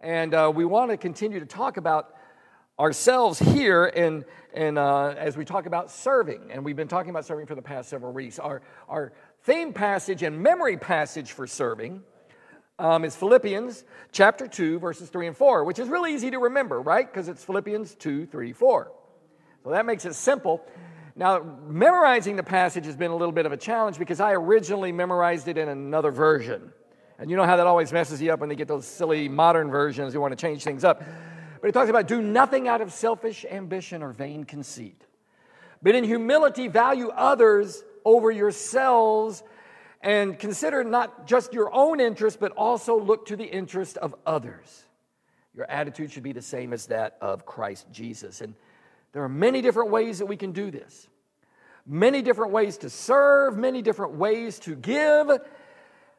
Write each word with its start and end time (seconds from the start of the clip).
And 0.00 0.32
uh, 0.32 0.52
we 0.54 0.64
want 0.64 0.90
to 0.90 0.96
continue 0.96 1.40
to 1.40 1.46
talk 1.46 1.76
about 1.76 2.14
ourselves 2.78 3.38
here 3.40 3.86
and, 3.86 4.24
and 4.54 4.78
uh, 4.78 5.14
as 5.18 5.36
we 5.36 5.44
talk 5.44 5.66
about 5.66 5.90
serving. 5.90 6.50
And 6.50 6.64
we've 6.64 6.76
been 6.76 6.88
talking 6.88 7.10
about 7.10 7.24
serving 7.24 7.46
for 7.46 7.56
the 7.56 7.62
past 7.62 7.88
several 7.88 8.12
weeks. 8.12 8.38
Our, 8.38 8.62
our 8.88 9.12
theme 9.42 9.72
passage 9.72 10.22
and 10.22 10.40
memory 10.40 10.76
passage 10.76 11.32
for 11.32 11.48
serving 11.48 12.02
um, 12.78 13.04
is 13.04 13.16
Philippians 13.16 13.84
chapter 14.12 14.46
2, 14.46 14.78
verses 14.78 15.08
3 15.08 15.28
and 15.28 15.36
4, 15.36 15.64
which 15.64 15.80
is 15.80 15.88
really 15.88 16.14
easy 16.14 16.30
to 16.30 16.38
remember, 16.38 16.80
right? 16.80 17.10
Because 17.12 17.28
it's 17.28 17.44
Philippians 17.44 17.96
2, 17.96 18.26
3, 18.26 18.52
4. 18.52 18.92
So 19.64 19.70
that 19.70 19.84
makes 19.84 20.04
it 20.04 20.14
simple. 20.14 20.64
Now, 21.16 21.42
memorizing 21.66 22.36
the 22.36 22.44
passage 22.44 22.86
has 22.86 22.94
been 22.94 23.10
a 23.10 23.16
little 23.16 23.32
bit 23.32 23.44
of 23.44 23.50
a 23.50 23.56
challenge 23.56 23.98
because 23.98 24.20
I 24.20 24.34
originally 24.34 24.92
memorized 24.92 25.48
it 25.48 25.58
in 25.58 25.68
another 25.68 26.12
version. 26.12 26.72
And 27.18 27.30
you 27.30 27.36
know 27.36 27.44
how 27.44 27.56
that 27.56 27.66
always 27.66 27.92
messes 27.92 28.22
you 28.22 28.32
up 28.32 28.40
when 28.40 28.48
they 28.48 28.54
get 28.54 28.68
those 28.68 28.86
silly 28.86 29.28
modern 29.28 29.70
versions 29.70 30.12
who 30.12 30.20
want 30.20 30.32
to 30.32 30.36
change 30.36 30.62
things 30.62 30.84
up. 30.84 31.02
But 31.60 31.66
he 31.66 31.72
talks 31.72 31.90
about 31.90 32.06
do 32.06 32.22
nothing 32.22 32.68
out 32.68 32.80
of 32.80 32.92
selfish 32.92 33.44
ambition 33.50 34.02
or 34.02 34.12
vain 34.12 34.44
conceit, 34.44 35.04
but 35.82 35.94
in 35.94 36.04
humility 36.04 36.68
value 36.68 37.08
others 37.08 37.82
over 38.04 38.30
yourselves 38.30 39.42
and 40.00 40.38
consider 40.38 40.84
not 40.84 41.26
just 41.26 41.52
your 41.52 41.74
own 41.74 42.00
interest, 42.00 42.38
but 42.38 42.52
also 42.52 42.98
look 43.00 43.26
to 43.26 43.36
the 43.36 43.44
interest 43.44 43.96
of 43.96 44.14
others. 44.24 44.84
Your 45.54 45.68
attitude 45.68 46.12
should 46.12 46.22
be 46.22 46.32
the 46.32 46.42
same 46.42 46.72
as 46.72 46.86
that 46.86 47.16
of 47.20 47.44
Christ 47.44 47.86
Jesus. 47.90 48.40
And 48.40 48.54
there 49.12 49.24
are 49.24 49.28
many 49.28 49.60
different 49.60 49.90
ways 49.90 50.20
that 50.20 50.26
we 50.26 50.36
can 50.36 50.52
do 50.52 50.70
this, 50.70 51.08
many 51.84 52.22
different 52.22 52.52
ways 52.52 52.78
to 52.78 52.90
serve, 52.90 53.56
many 53.56 53.82
different 53.82 54.14
ways 54.14 54.60
to 54.60 54.76
give. 54.76 55.30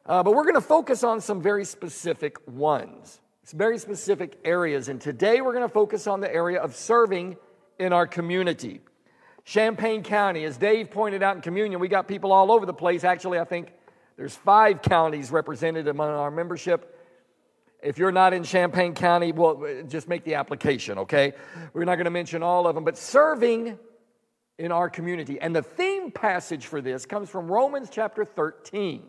Uh, 0.09 0.23
but 0.23 0.33
we're 0.33 0.43
going 0.43 0.55
to 0.55 0.61
focus 0.61 1.03
on 1.03 1.21
some 1.21 1.39
very 1.39 1.63
specific 1.63 2.37
ones, 2.47 3.21
very 3.53 3.77
specific 3.77 4.39
areas. 4.43 4.89
And 4.89 4.99
today 4.99 5.39
we're 5.39 5.53
going 5.53 5.67
to 5.67 5.71
focus 5.71 6.07
on 6.07 6.19
the 6.19 6.33
area 6.33 6.59
of 6.59 6.75
serving 6.75 7.37
in 7.77 7.93
our 7.93 8.07
community. 8.07 8.81
Champaign 9.45 10.01
County, 10.01 10.45
as 10.45 10.57
Dave 10.57 10.89
pointed 10.89 11.21
out 11.21 11.35
in 11.35 11.43
communion, 11.43 11.79
we 11.79 11.87
got 11.87 12.07
people 12.07 12.31
all 12.31 12.51
over 12.51 12.65
the 12.65 12.73
place. 12.73 13.03
Actually, 13.03 13.37
I 13.37 13.43
think 13.43 13.71
there's 14.17 14.33
five 14.33 14.81
counties 14.81 15.29
represented 15.29 15.87
among 15.87 16.09
our 16.09 16.31
membership. 16.31 16.97
If 17.83 17.99
you're 17.99 18.11
not 18.11 18.33
in 18.33 18.43
Champaign 18.43 18.95
County, 18.95 19.31
well, 19.31 19.63
just 19.87 20.07
make 20.07 20.23
the 20.23 20.33
application, 20.33 20.97
okay? 20.97 21.33
We're 21.71 21.85
not 21.85 21.95
going 21.95 22.05
to 22.05 22.11
mention 22.11 22.41
all 22.41 22.65
of 22.65 22.73
them, 22.73 22.83
but 22.83 22.97
serving 22.97 23.77
in 24.57 24.71
our 24.71 24.89
community. 24.89 25.39
And 25.39 25.55
the 25.55 25.61
theme 25.61 26.11
passage 26.11 26.65
for 26.65 26.81
this 26.81 27.05
comes 27.05 27.29
from 27.29 27.47
Romans 27.47 27.89
chapter 27.91 28.25
13. 28.25 29.03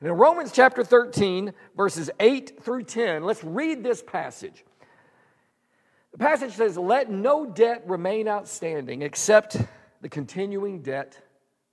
In 0.00 0.12
Romans 0.12 0.52
chapter 0.52 0.84
13, 0.84 1.52
verses 1.76 2.10
8 2.20 2.62
through 2.62 2.84
10, 2.84 3.24
let's 3.24 3.42
read 3.44 3.82
this 3.82 4.02
passage. 4.02 4.64
The 6.12 6.18
passage 6.18 6.54
says, 6.54 6.76
Let 6.76 7.10
no 7.10 7.46
debt 7.46 7.82
remain 7.86 8.28
outstanding 8.28 9.02
except 9.02 9.56
the 10.00 10.08
continuing 10.08 10.82
debt 10.82 11.20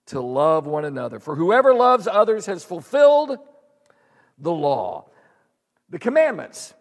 to 0.07 0.21
love 0.21 0.65
one 0.65 0.85
another. 0.85 1.19
For 1.19 1.35
whoever 1.35 1.73
loves 1.73 2.07
others 2.07 2.45
has 2.45 2.63
fulfilled 2.63 3.37
the 4.37 4.51
law. 4.51 5.09
The 5.89 5.99
commandments 5.99 6.73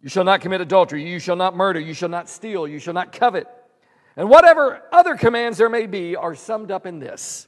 you 0.00 0.08
shall 0.08 0.24
not 0.24 0.40
commit 0.40 0.60
adultery, 0.60 1.06
you 1.06 1.18
shall 1.18 1.36
not 1.36 1.54
murder, 1.54 1.78
you 1.78 1.94
shall 1.94 2.08
not 2.08 2.28
steal, 2.28 2.66
you 2.66 2.78
shall 2.78 2.94
not 2.94 3.12
covet. 3.12 3.46
And 4.16 4.28
whatever 4.28 4.82
other 4.92 5.14
commands 5.14 5.58
there 5.58 5.68
may 5.68 5.86
be 5.86 6.16
are 6.16 6.34
summed 6.34 6.70
up 6.70 6.86
in 6.86 6.98
this. 6.98 7.46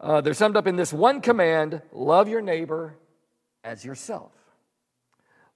Uh, 0.00 0.22
they're 0.22 0.34
summed 0.34 0.56
up 0.56 0.66
in 0.66 0.76
this 0.76 0.92
one 0.92 1.20
command 1.20 1.82
love 1.92 2.28
your 2.28 2.40
neighbor 2.40 2.96
as 3.62 3.84
yourself. 3.84 4.32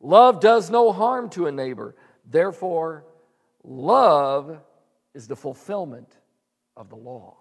Love 0.01 0.39
does 0.41 0.71
no 0.71 0.93
harm 0.93 1.31
to 1.31 1.47
a 1.47 1.53
neighbor. 1.53 1.97
Therefore, 2.31 3.05
love 3.63 4.59
is 5.15 5.27
the 5.27 5.37
fulfillment 5.37 6.13
of 6.77 6.91
the 6.91 6.97
law. 6.97 7.39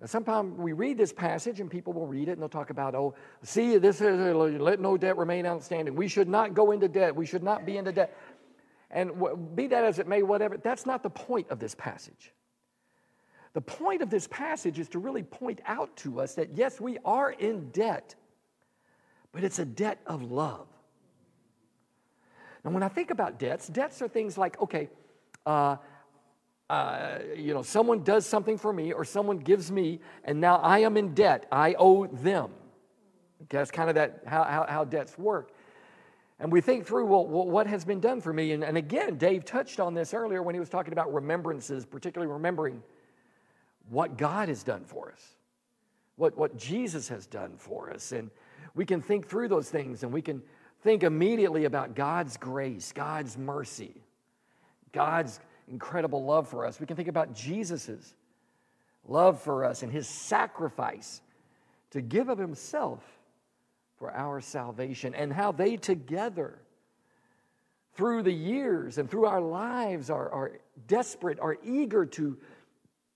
Now, 0.00 0.06
sometimes 0.06 0.58
we 0.58 0.72
read 0.72 0.98
this 0.98 1.12
passage 1.12 1.60
and 1.60 1.70
people 1.70 1.92
will 1.92 2.08
read 2.08 2.28
it 2.28 2.32
and 2.32 2.42
they'll 2.42 2.48
talk 2.48 2.70
about, 2.70 2.96
oh, 2.96 3.14
see, 3.44 3.78
this 3.78 4.00
is, 4.00 4.34
let 4.34 4.80
no 4.80 4.96
debt 4.96 5.16
remain 5.16 5.46
outstanding. 5.46 5.94
We 5.94 6.08
should 6.08 6.28
not 6.28 6.54
go 6.54 6.72
into 6.72 6.88
debt. 6.88 7.14
We 7.14 7.26
should 7.26 7.44
not 7.44 7.64
be 7.64 7.76
into 7.76 7.92
debt. 7.92 8.16
And 8.90 9.12
be 9.54 9.68
that 9.68 9.84
as 9.84 10.00
it 10.00 10.08
may, 10.08 10.22
whatever, 10.22 10.56
that's 10.56 10.86
not 10.86 11.04
the 11.04 11.10
point 11.10 11.50
of 11.50 11.60
this 11.60 11.76
passage. 11.76 12.33
The 13.54 13.60
point 13.60 14.02
of 14.02 14.10
this 14.10 14.26
passage 14.26 14.78
is 14.78 14.88
to 14.90 14.98
really 14.98 15.22
point 15.22 15.60
out 15.64 15.96
to 15.98 16.20
us 16.20 16.34
that 16.34 16.50
yes, 16.56 16.80
we 16.80 16.98
are 17.04 17.30
in 17.30 17.70
debt, 17.70 18.14
but 19.32 19.44
it's 19.44 19.60
a 19.60 19.64
debt 19.64 20.00
of 20.06 20.22
love. 20.30 20.66
Now, 22.64 22.72
when 22.72 22.82
I 22.82 22.88
think 22.88 23.10
about 23.10 23.38
debts, 23.38 23.68
debts 23.68 24.02
are 24.02 24.08
things 24.08 24.36
like, 24.36 24.60
okay, 24.60 24.88
uh, 25.46 25.76
uh, 26.68 27.18
you 27.36 27.54
know, 27.54 27.62
someone 27.62 28.02
does 28.02 28.26
something 28.26 28.58
for 28.58 28.72
me 28.72 28.92
or 28.92 29.04
someone 29.04 29.38
gives 29.38 29.70
me, 29.70 30.00
and 30.24 30.40
now 30.40 30.56
I 30.56 30.80
am 30.80 30.96
in 30.96 31.14
debt. 31.14 31.46
I 31.52 31.74
owe 31.78 32.06
them. 32.06 32.50
Okay, 33.42 33.58
that's 33.58 33.70
kind 33.70 33.88
of 33.88 33.94
that 33.94 34.22
how, 34.26 34.42
how, 34.44 34.66
how 34.68 34.84
debts 34.84 35.16
work. 35.16 35.52
And 36.40 36.50
we 36.50 36.60
think 36.60 36.86
through, 36.86 37.06
well, 37.06 37.26
what 37.26 37.66
has 37.68 37.84
been 37.84 38.00
done 38.00 38.20
for 38.20 38.32
me? 38.32 38.52
And, 38.52 38.64
and 38.64 38.76
again, 38.76 39.16
Dave 39.16 39.44
touched 39.44 39.78
on 39.78 39.94
this 39.94 40.12
earlier 40.12 40.42
when 40.42 40.54
he 40.54 40.58
was 40.58 40.68
talking 40.68 40.92
about 40.92 41.12
remembrances, 41.14 41.84
particularly 41.84 42.32
remembering 42.32 42.82
what 43.90 44.16
God 44.16 44.48
has 44.48 44.62
done 44.62 44.84
for 44.84 45.12
us, 45.12 45.36
what, 46.16 46.36
what 46.36 46.56
Jesus 46.56 47.08
has 47.08 47.26
done 47.26 47.54
for 47.56 47.90
us. 47.90 48.12
And 48.12 48.30
we 48.74 48.84
can 48.84 49.00
think 49.00 49.26
through 49.26 49.48
those 49.48 49.70
things 49.70 50.02
and 50.02 50.12
we 50.12 50.22
can 50.22 50.42
think 50.82 51.02
immediately 51.02 51.64
about 51.64 51.94
God's 51.94 52.36
grace, 52.36 52.92
God's 52.92 53.38
mercy, 53.38 53.94
God's 54.92 55.40
incredible 55.68 56.24
love 56.24 56.48
for 56.48 56.66
us. 56.66 56.80
We 56.80 56.86
can 56.86 56.96
think 56.96 57.08
about 57.08 57.34
Jesus' 57.34 58.14
love 59.06 59.40
for 59.40 59.64
us 59.64 59.82
and 59.82 59.90
his 59.92 60.06
sacrifice 60.06 61.20
to 61.90 62.00
give 62.00 62.28
of 62.28 62.38
himself 62.38 63.02
for 63.98 64.12
our 64.12 64.40
salvation 64.40 65.14
and 65.14 65.32
how 65.32 65.52
they 65.52 65.76
together 65.76 66.58
through 67.94 68.22
the 68.22 68.32
years 68.32 68.98
and 68.98 69.08
through 69.08 69.26
our 69.26 69.40
lives 69.40 70.10
are, 70.10 70.28
are 70.30 70.52
desperate, 70.88 71.38
are 71.40 71.56
eager 71.64 72.04
to 72.04 72.36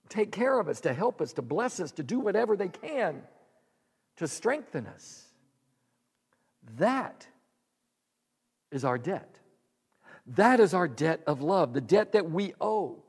take 0.09 0.33
care 0.33 0.59
of 0.59 0.69
us, 0.69 0.81
to 0.83 0.93
help 0.93 1.21
us, 1.21 1.33
to 1.35 1.43
bless 1.43 1.81
us, 1.81 1.93
to 1.93 2.03
do 2.03 2.19
whatever 2.19 2.57
they 2.57 2.69
can 2.69 3.23
to 4.19 4.27
strengthen 4.27 4.87
us. 4.87 5.25
That 6.77 7.27
is 8.71 8.85
our 8.85 8.99
debt. 8.99 9.39
That 10.27 10.61
is 10.61 10.75
our 10.75 10.89
debt 10.89 11.23
of 11.27 11.41
love, 11.41 11.73
the 11.73 11.81
debt 11.81 12.13
that 12.13 12.31
we 12.31 12.53
owe. 12.61 13.03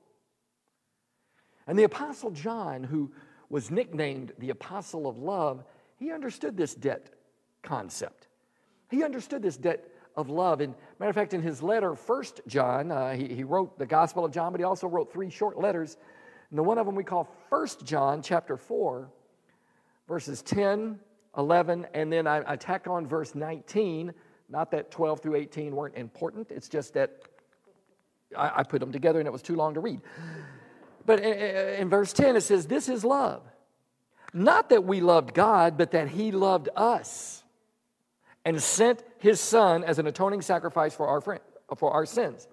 And 1.68 1.78
the 1.78 1.84
Apostle 1.84 2.32
John, 2.32 2.84
who 2.84 3.12
was 3.50 3.70
nicknamed 3.70 4.32
the 4.38 4.52
Apostle 4.52 5.08
of 5.08 5.18
Love, 5.18 5.64
he 5.98 6.12
understood 6.12 6.56
this 6.56 6.74
debt 6.74 7.10
concept. 7.64 8.28
He 8.90 9.04
understood 9.04 9.42
this 9.42 9.58
debt 9.58 9.92
of 10.16 10.30
love. 10.30 10.62
And 10.62 10.76
matter 11.00 11.10
of 11.10 11.16
fact, 11.16 11.34
in 11.34 11.42
his 11.42 11.62
letter, 11.62 11.96
First 11.96 12.42
John, 12.48 12.92
uh, 12.92 13.14
he, 13.14 13.28
he 13.28 13.44
wrote 13.44 13.78
the 13.78 13.86
Gospel 13.86 14.24
of 14.24 14.32
John, 14.32 14.52
but 14.52 14.62
he 14.62 14.66
also 14.66 14.88
wrote 14.88 15.12
three 15.12 15.30
short 15.30 15.60
letters. 15.60 15.98
And 16.50 16.58
the 16.58 16.64
one 16.64 16.78
of 16.78 16.86
them 16.86 16.96
we 16.96 17.04
call 17.04 17.30
First 17.50 17.86
John, 17.86 18.22
chapter 18.22 18.58
4, 18.58 19.10
verses 20.08 20.42
10, 20.42 21.00
11, 21.38 21.88
and 21.94 22.12
then 22.12 22.28
I, 22.28 22.44
I 22.46 22.56
tack 22.56 22.88
on 22.88 23.06
verse 23.06 23.36
19 23.36 24.14
not 24.50 24.72
that 24.72 24.92
12 24.92 25.22
through 25.22 25.36
18 25.36 25.76
weren't 25.76 25.96
important, 25.96 26.50
it's 26.50 26.68
just 26.68 26.96
that 26.96 27.12
I, 28.36 28.52
I 28.58 28.64
put 28.64 28.80
them 28.80 28.92
together 28.92 29.20
and 29.20 29.28
it 29.28 29.32
was 29.32 29.42
too 29.42 29.56
long 29.56 29.76
to 29.76 29.80
read. 29.80 30.02
But 31.06 31.20
in, 31.20 31.82
in 31.82 31.90
verse 31.90 32.14
10, 32.14 32.36
it 32.36 32.42
says, 32.42 32.68
This 32.68 32.90
is 32.90 33.06
love. 33.06 33.44
Not 34.34 34.70
that 34.70 34.84
we 34.84 35.02
loved 35.02 35.34
God, 35.34 35.78
but 35.78 35.92
that 35.92 36.10
He 36.10 36.32
loved 36.32 36.70
us 36.76 37.44
and 38.44 38.62
sent 38.62 39.04
His 39.20 39.40
Son 39.40 39.84
as 39.84 40.00
an 40.00 40.08
atoning 40.08 40.42
sacrifice 40.42 40.96
for 40.96 41.08
our, 41.08 41.22
friend, 41.22 41.42
for 41.78 41.92
our 41.92 42.06
sins. 42.06 42.48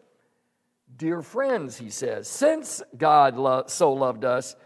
Dear 0.97 1.21
friends, 1.21 1.77
he 1.77 1.91
says, 1.91 2.29
since 2.29 2.83
God 2.97 3.37
lo- 3.37 3.65
so 3.67 3.93
loved 3.93 4.25
us, 4.25 4.57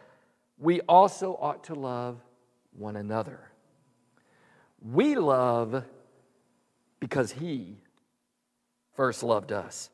we 0.58 0.80
also 0.82 1.36
ought 1.40 1.64
to 1.64 1.74
love 1.74 2.20
one 2.72 2.96
another. 2.96 3.40
We 4.80 5.16
love 5.16 5.84
because 7.00 7.32
he 7.32 7.78
first 8.92 9.22
loved 9.22 9.50
us. 9.50 9.90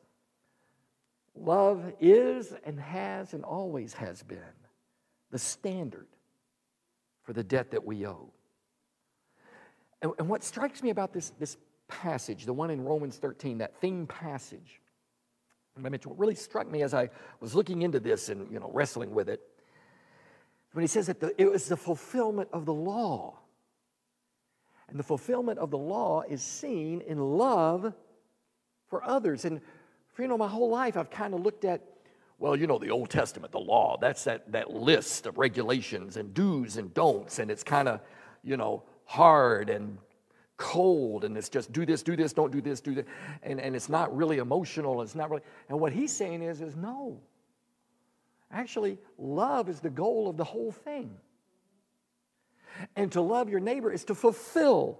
Love 1.35 1.93
is 1.99 2.53
and 2.65 2.79
has 2.79 3.33
and 3.33 3.43
always 3.43 3.93
has 3.93 4.21
been 4.23 4.39
the 5.31 5.39
standard 5.39 6.07
for 7.23 7.33
the 7.33 7.43
debt 7.43 7.71
that 7.71 7.85
we 7.85 8.05
owe. 8.05 8.31
And, 10.01 10.11
and 10.19 10.29
what 10.29 10.43
strikes 10.43 10.83
me 10.83 10.89
about 10.89 11.13
this, 11.13 11.31
this 11.39 11.57
passage, 11.87 12.45
the 12.45 12.53
one 12.53 12.69
in 12.69 12.83
Romans 12.83 13.17
13, 13.17 13.59
that 13.59 13.79
theme 13.79 14.07
passage, 14.07 14.81
What 15.81 16.19
really 16.19 16.35
struck 16.35 16.69
me 16.69 16.81
as 16.81 16.93
I 16.93 17.09
was 17.39 17.55
looking 17.55 17.81
into 17.81 17.99
this 17.99 18.29
and 18.29 18.51
you 18.51 18.59
know 18.59 18.69
wrestling 18.73 19.13
with 19.13 19.29
it, 19.29 19.41
when 20.73 20.83
he 20.83 20.87
says 20.87 21.07
that 21.07 21.19
the, 21.19 21.39
it 21.41 21.51
was 21.51 21.67
the 21.67 21.77
fulfillment 21.77 22.49
of 22.53 22.65
the 22.65 22.73
law. 22.73 23.39
And 24.89 24.97
the 24.97 25.03
fulfillment 25.03 25.59
of 25.59 25.71
the 25.71 25.77
law 25.77 26.21
is 26.21 26.41
seen 26.41 27.01
in 27.01 27.17
love 27.17 27.93
for 28.87 29.03
others. 29.03 29.43
And 29.43 29.59
for, 30.13 30.21
you 30.21 30.27
know, 30.27 30.37
my 30.37 30.47
whole 30.47 30.69
life 30.69 30.95
I've 30.95 31.09
kind 31.09 31.33
of 31.33 31.41
looked 31.41 31.65
at, 31.65 31.81
well, 32.39 32.55
you 32.55 32.67
know, 32.67 32.77
the 32.77 32.91
Old 32.91 33.09
Testament, 33.09 33.51
the 33.51 33.59
law, 33.59 33.97
that's 33.99 34.23
that, 34.25 34.51
that 34.51 34.71
list 34.71 35.25
of 35.25 35.37
regulations 35.37 36.15
and 36.15 36.33
do's 36.33 36.77
and 36.77 36.93
don'ts. 36.93 37.39
And 37.39 37.51
it's 37.51 37.63
kind 37.63 37.87
of, 37.87 37.99
you 38.43 38.55
know, 38.55 38.83
hard 39.05 39.69
and 39.69 39.97
cold 40.57 41.23
and 41.23 41.37
it's 41.37 41.49
just 41.49 41.71
do 41.71 41.85
this, 41.85 42.03
do 42.03 42.15
this, 42.15 42.33
don't 42.33 42.51
do 42.51 42.61
this, 42.61 42.81
do 42.81 42.95
that. 42.95 43.05
And, 43.43 43.61
and 43.61 43.75
it's 43.75 43.89
not 43.89 44.15
really 44.15 44.39
emotional. 44.39 45.01
It's 45.01 45.15
not 45.15 45.29
really. 45.29 45.43
And 45.69 45.79
what 45.79 45.93
he's 45.93 46.11
saying 46.11 46.41
is, 46.41 46.61
is 46.61 46.75
no. 46.75 47.19
Actually, 48.51 48.97
love 49.17 49.69
is 49.69 49.79
the 49.79 49.89
goal 49.89 50.27
of 50.29 50.37
the 50.37 50.43
whole 50.43 50.71
thing. 50.71 51.11
And 52.95 53.11
to 53.13 53.21
love 53.21 53.49
your 53.49 53.59
neighbor 53.59 53.91
is 53.91 54.05
to 54.05 54.15
fulfill 54.15 54.99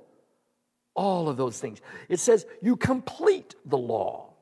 all 0.94 1.30
of 1.30 1.38
those 1.38 1.60
things. 1.60 1.80
It 2.10 2.20
says 2.20 2.46
you 2.62 2.76
complete 2.76 3.56
the 3.66 3.78
law, 3.78 4.34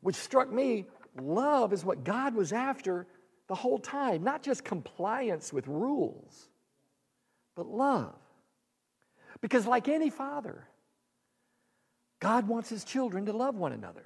which 0.00 0.16
struck 0.16 0.52
me. 0.52 0.86
Love 1.20 1.72
is 1.72 1.84
what 1.84 2.04
God 2.04 2.34
was 2.34 2.52
after 2.52 3.06
the 3.48 3.54
whole 3.54 3.78
time, 3.78 4.24
not 4.24 4.42
just 4.42 4.64
compliance 4.64 5.52
with 5.52 5.66
rules, 5.66 6.48
but 7.54 7.66
love. 7.66 8.14
Because, 9.42 9.66
like 9.66 9.88
any 9.88 10.08
father, 10.08 10.64
God 12.20 12.46
wants 12.48 12.70
his 12.70 12.84
children 12.84 13.26
to 13.26 13.32
love 13.32 13.56
one 13.56 13.72
another. 13.72 14.04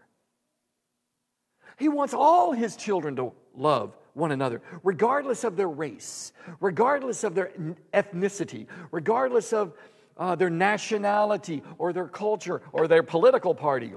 He 1.79 1.89
wants 1.89 2.15
all 2.15 2.53
his 2.53 2.75
children 2.75 3.15
to 3.17 3.33
love 3.55 3.95
one 4.15 4.33
another, 4.33 4.63
regardless 4.83 5.45
of 5.45 5.57
their 5.57 5.69
race, 5.69 6.33
regardless 6.59 7.23
of 7.23 7.35
their 7.35 7.53
ethnicity, 7.93 8.67
regardless 8.91 9.53
of 9.53 9.75
uh, 10.17 10.35
their 10.35 10.49
nationality 10.49 11.63
or 11.77 11.93
their 11.93 12.09
culture 12.09 12.63
or 12.73 12.89
their 12.89 13.03
political 13.03 13.55
party. 13.55 13.93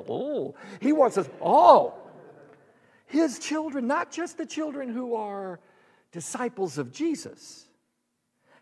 He 0.81 0.91
wants 0.91 1.18
us 1.18 1.30
all, 1.39 2.12
his 3.06 3.39
children, 3.39 3.88
not 3.88 4.12
just 4.12 4.38
the 4.38 4.45
children 4.45 4.89
who 4.89 5.15
are 5.15 5.62
disciples 6.12 6.77
of 6.77 6.91
Jesus. 6.91 7.65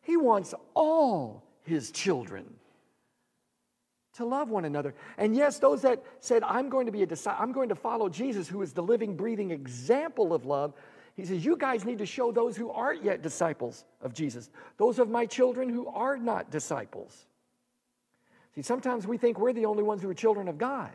He 0.03 0.15
wants 0.15 0.53
all 0.75 1.43
his 1.63 1.89
children 1.89 2.45
to 4.17 4.25
love 4.25 4.49
one 4.49 4.65
another. 4.65 4.93
And 5.17 5.35
yes, 5.35 5.59
those 5.59 5.81
that 5.83 6.03
said, 6.19 6.43
I'm 6.43 6.69
going 6.69 6.85
to 6.87 6.91
be 6.91 7.03
a 7.03 7.05
disciple, 7.05 7.41
I'm 7.41 7.51
going 7.51 7.69
to 7.69 7.75
follow 7.75 8.09
Jesus, 8.09 8.47
who 8.47 8.61
is 8.61 8.73
the 8.73 8.83
living, 8.83 9.15
breathing 9.15 9.51
example 9.51 10.33
of 10.33 10.45
love, 10.45 10.73
he 11.15 11.25
says, 11.25 11.43
You 11.43 11.57
guys 11.57 11.83
need 11.83 11.97
to 11.97 12.05
show 12.05 12.31
those 12.31 12.55
who 12.55 12.69
aren't 12.69 13.03
yet 13.03 13.21
disciples 13.21 13.85
of 14.01 14.13
Jesus, 14.13 14.49
those 14.77 14.99
of 14.99 15.09
my 15.09 15.25
children 15.25 15.69
who 15.69 15.87
are 15.87 16.17
not 16.17 16.51
disciples. 16.51 17.25
See, 18.55 18.61
sometimes 18.61 19.07
we 19.07 19.17
think 19.17 19.39
we're 19.39 19.53
the 19.53 19.65
only 19.65 19.83
ones 19.83 20.01
who 20.01 20.09
are 20.09 20.15
children 20.15 20.47
of 20.47 20.57
God. 20.57 20.93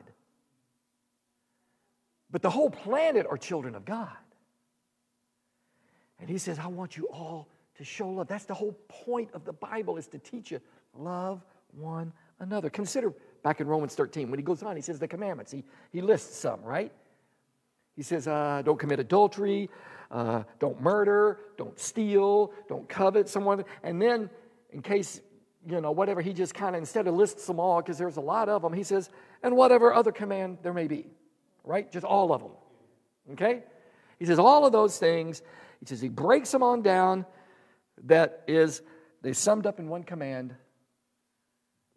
But 2.31 2.43
the 2.43 2.51
whole 2.51 2.71
planet 2.71 3.27
are 3.29 3.37
children 3.37 3.75
of 3.75 3.85
God. 3.85 4.17
And 6.19 6.31
he 6.31 6.39
says, 6.39 6.59
I 6.59 6.69
want 6.69 6.97
you 6.97 7.09
all 7.09 7.49
to 7.77 7.85
show 7.85 8.09
love. 8.09 8.29
That's 8.29 8.47
the 8.47 8.55
whole 8.55 8.79
point 8.89 9.31
of 9.33 9.45
the 9.45 9.53
Bible 9.53 9.97
is 9.97 10.07
to 10.09 10.19
teach 10.19 10.51
you 10.51 10.61
love 10.97 11.45
one 11.73 12.13
another. 12.43 12.69
Consider 12.69 13.15
back 13.43 13.61
in 13.61 13.67
Romans 13.67 13.95
13, 13.95 14.31
when 14.31 14.39
he 14.39 14.45
goes 14.45 14.63
on, 14.63 14.77
he 14.77 14.83
says 14.83 14.99
the 14.99 15.09
commandments. 15.09 15.51
He, 15.53 15.65
he 15.91 16.01
lists 16.01 16.37
some, 16.37 16.63
right? 16.63 16.93
He 17.97 18.03
says, 18.03 18.27
uh, 18.29 18.63
don't 18.65 18.79
commit 18.79 19.01
adultery, 19.01 19.71
uh, 20.11 20.43
don't 20.59 20.81
murder, 20.81 21.39
don't 21.57 21.79
steal, 21.79 22.53
don't 22.69 22.89
covet 22.89 23.29
someone. 23.29 23.65
And 23.83 24.01
then, 24.01 24.31
in 24.71 24.83
case, 24.83 25.21
you 25.67 25.81
know, 25.81 25.93
whatever, 25.93 26.21
he 26.21 26.33
just 26.33 26.55
kind 26.55 26.75
of, 26.75 26.81
instead 26.81 27.07
of 27.07 27.15
lists 27.15 27.47
them 27.47 27.61
all, 27.61 27.81
because 27.81 27.99
there's 27.99 28.17
a 28.17 28.23
lot 28.23 28.49
of 28.49 28.63
them, 28.63 28.73
he 28.73 28.83
says, 28.83 29.11
and 29.43 29.57
whatever 29.57 29.93
other 29.93 30.13
command 30.13 30.59
there 30.63 30.73
may 30.73 30.87
be, 30.87 31.07
right? 31.65 31.91
Just 31.91 32.05
all 32.05 32.33
of 32.33 32.41
them. 32.41 32.53
Okay? 33.33 33.63
He 34.19 34.27
says, 34.27 34.39
all 34.39 34.67
of 34.67 34.73
those 34.73 34.99
things, 34.99 35.43
he 35.81 35.87
says, 35.87 36.01
he 36.01 36.09
breaks 36.09 36.51
them 36.51 36.63
on 36.63 36.83
down. 36.83 37.27
That 38.05 38.43
is, 38.49 38.83
they 39.21 39.33
summed 39.33 39.67
up 39.67 39.79
in 39.79 39.89
one 39.89 40.03
command 40.03 40.55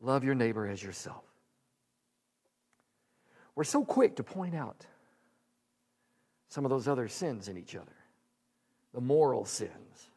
Love 0.06 0.24
your 0.24 0.36
neighbor 0.36 0.68
as 0.68 0.84
yourself. 0.84 1.24
We're 3.56 3.64
so 3.64 3.84
quick 3.84 4.18
to 4.18 4.24
point 4.24 4.54
out 4.54 4.86
some 6.48 6.64
of 6.64 6.70
those 6.70 6.88
other 6.88 7.08
sins 7.08 7.48
in 7.48 7.58
each 7.58 7.76
other 7.76 7.92
the 8.94 9.02
moral 9.02 9.44
sins, 9.44 10.10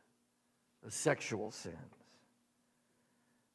the 0.84 0.90
sexual 0.90 1.50
sins, 1.50 1.74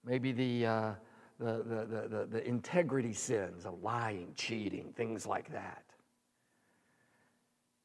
maybe 0.04 0.34
the, 0.34 0.66
uh, 0.66 0.92
the, 1.40 1.64
the, 1.64 2.08
the, 2.10 2.28
the 2.30 2.46
integrity 2.46 3.14
sins 3.14 3.66
of 3.66 3.82
lying, 3.82 4.34
cheating, 4.36 4.92
things 4.98 5.26
like 5.26 5.50
that. 5.54 5.84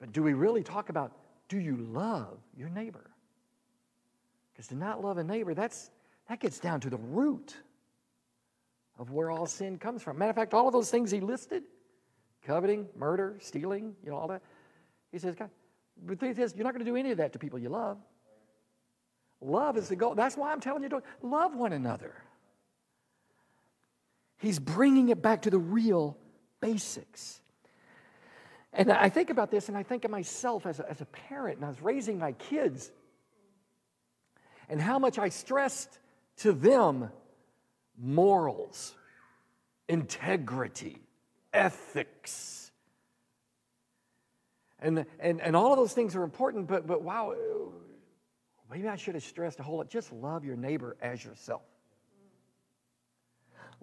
But 0.00 0.10
do 0.12 0.22
we 0.22 0.32
really 0.32 0.64
talk 0.64 0.88
about 0.88 1.12
do 1.48 1.58
you 1.58 1.76
love 1.76 2.38
your 2.56 2.70
neighbor? 2.70 3.10
Because 4.52 4.66
to 4.68 4.74
not 4.74 5.04
love 5.04 5.18
a 5.18 5.24
neighbor, 5.24 5.54
that's, 5.54 5.90
that 6.28 6.40
gets 6.40 6.58
down 6.58 6.80
to 6.80 6.90
the 6.90 6.96
root 6.96 7.54
of 8.98 9.10
where 9.10 9.30
all 9.30 9.46
sin 9.46 9.78
comes 9.78 10.02
from. 10.02 10.18
Matter 10.18 10.30
of 10.30 10.36
fact, 10.36 10.54
all 10.54 10.66
of 10.66 10.72
those 10.72 10.90
things 10.90 11.10
he 11.10 11.20
listed 11.20 11.62
coveting, 12.44 12.88
murder, 12.96 13.36
stealing, 13.40 13.94
you 14.02 14.10
know, 14.10 14.16
all 14.16 14.28
that. 14.28 14.42
He 15.12 15.18
says, 15.18 15.34
God, 15.34 15.50
but 16.02 16.18
thing 16.18 16.30
is, 16.36 16.54
you're 16.54 16.64
not 16.64 16.72
going 16.72 16.84
to 16.84 16.90
do 16.90 16.96
any 16.96 17.10
of 17.10 17.18
that 17.18 17.32
to 17.34 17.38
people 17.38 17.58
you 17.58 17.68
love. 17.68 17.98
Love 19.40 19.76
is 19.76 19.88
the 19.88 19.96
goal. 19.96 20.14
That's 20.14 20.36
why 20.36 20.52
I'm 20.52 20.60
telling 20.60 20.82
you 20.82 20.88
to 20.90 21.02
love 21.22 21.54
one 21.54 21.72
another. 21.72 22.14
He's 24.38 24.58
bringing 24.58 25.08
it 25.10 25.20
back 25.20 25.42
to 25.42 25.50
the 25.50 25.58
real 25.58 26.16
basics. 26.60 27.40
And 28.72 28.90
I 28.92 29.08
think 29.08 29.30
about 29.30 29.50
this 29.50 29.68
and 29.68 29.76
I 29.76 29.82
think 29.82 30.04
of 30.04 30.10
myself 30.10 30.66
as 30.66 30.80
a, 30.80 30.88
as 30.88 31.00
a 31.00 31.06
parent 31.06 31.56
and 31.56 31.64
I 31.64 31.68
was 31.68 31.82
raising 31.82 32.18
my 32.18 32.32
kids 32.32 32.90
and 34.68 34.80
how 34.80 34.98
much 34.98 35.18
I 35.18 35.28
stressed 35.30 35.98
to 36.38 36.52
them 36.52 37.10
morals, 37.98 38.94
integrity, 39.88 41.02
ethics. 41.52 42.70
And, 44.80 45.06
and, 45.18 45.40
and 45.40 45.56
all 45.56 45.72
of 45.72 45.78
those 45.78 45.92
things 45.92 46.14
are 46.14 46.22
important, 46.22 46.68
but, 46.68 46.86
but 46.86 47.02
wow, 47.02 47.34
maybe 48.70 48.88
I 48.88 48.96
should 48.96 49.14
have 49.14 49.24
stressed 49.24 49.58
a 49.58 49.62
whole 49.62 49.78
lot. 49.78 49.88
Just 49.88 50.12
love 50.12 50.44
your 50.44 50.56
neighbor 50.56 50.96
as 51.02 51.24
yourself. 51.24 51.62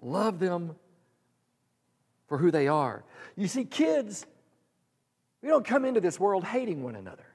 Love 0.00 0.38
them 0.38 0.74
for 2.28 2.38
who 2.38 2.50
they 2.50 2.68
are. 2.68 3.04
You 3.36 3.48
see, 3.48 3.64
kids, 3.64 4.26
we 5.42 5.48
don't 5.48 5.64
come 5.64 5.84
into 5.84 6.00
this 6.00 6.18
world 6.18 6.44
hating 6.44 6.82
one 6.82 6.96
another. 6.96 7.26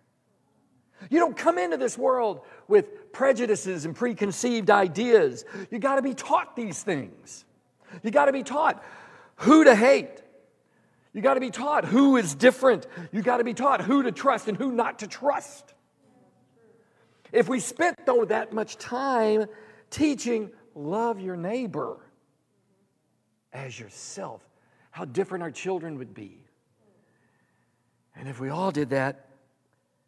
You 1.09 1.19
don't 1.19 1.35
come 1.35 1.57
into 1.57 1.77
this 1.77 1.97
world 1.97 2.41
with 2.67 2.85
prejudices 3.13 3.85
and 3.85 3.95
preconceived 3.95 4.69
ideas. 4.69 5.45
You 5.69 5.79
got 5.79 5.95
to 5.95 6.01
be 6.01 6.13
taught 6.13 6.55
these 6.55 6.81
things. 6.81 7.45
You 8.03 8.11
got 8.11 8.25
to 8.25 8.33
be 8.33 8.43
taught 8.43 8.83
who 9.35 9.63
to 9.63 9.75
hate. 9.75 10.21
You 11.13 11.21
got 11.21 11.33
to 11.33 11.39
be 11.39 11.49
taught 11.49 11.85
who 11.85 12.17
is 12.17 12.35
different. 12.35 12.87
You 13.11 13.21
got 13.21 13.37
to 13.37 13.43
be 13.43 13.53
taught 13.53 13.81
who 13.81 14.03
to 14.03 14.11
trust 14.11 14.47
and 14.47 14.57
who 14.57 14.71
not 14.71 14.99
to 14.99 15.07
trust. 15.07 15.73
If 17.31 17.49
we 17.49 17.59
spent, 17.59 18.05
though, 18.05 18.25
that 18.25 18.53
much 18.53 18.77
time 18.77 19.45
teaching, 19.89 20.51
love 20.75 21.19
your 21.19 21.35
neighbor 21.35 21.97
as 23.53 23.77
yourself, 23.77 24.41
how 24.91 25.05
different 25.05 25.43
our 25.43 25.51
children 25.51 25.97
would 25.97 26.13
be. 26.13 26.39
And 28.15 28.27
if 28.27 28.39
we 28.39 28.49
all 28.49 28.71
did 28.71 28.89
that, 28.91 29.27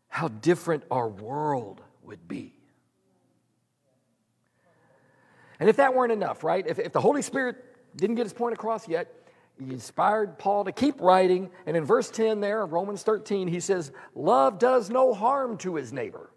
how 0.08 0.28
different 0.28 0.84
our 0.92 1.08
world 1.10 1.82
would 2.04 2.28
be. 2.28 2.54
And 5.64 5.70
if 5.70 5.78
that 5.78 5.96
weren't 5.96 6.12
enough, 6.12 6.44
right? 6.44 6.68
If, 6.68 6.78
if 6.78 6.92
the 6.92 7.00
Holy 7.00 7.22
Spirit 7.22 7.56
didn't 7.96 8.18
get 8.18 8.24
his 8.24 8.34
point 8.34 8.54
across 8.54 8.86
yet, 8.86 9.08
he 9.58 9.72
inspired 9.72 10.38
Paul 10.38 10.66
to 10.66 10.74
keep 10.74 11.00
writing. 11.00 11.52
And 11.66 11.78
in 11.78 11.86
verse 11.86 12.10
10 12.10 12.42
there 12.42 12.62
of 12.62 12.74
Romans 12.74 13.02
13, 13.04 13.48
he 13.48 13.62
says, 13.62 13.94
Love 14.14 14.60
does 14.60 14.90
no 14.90 15.14
harm 15.14 15.58
to 15.60 15.76
his 15.76 15.94
neighbor. 15.94 16.30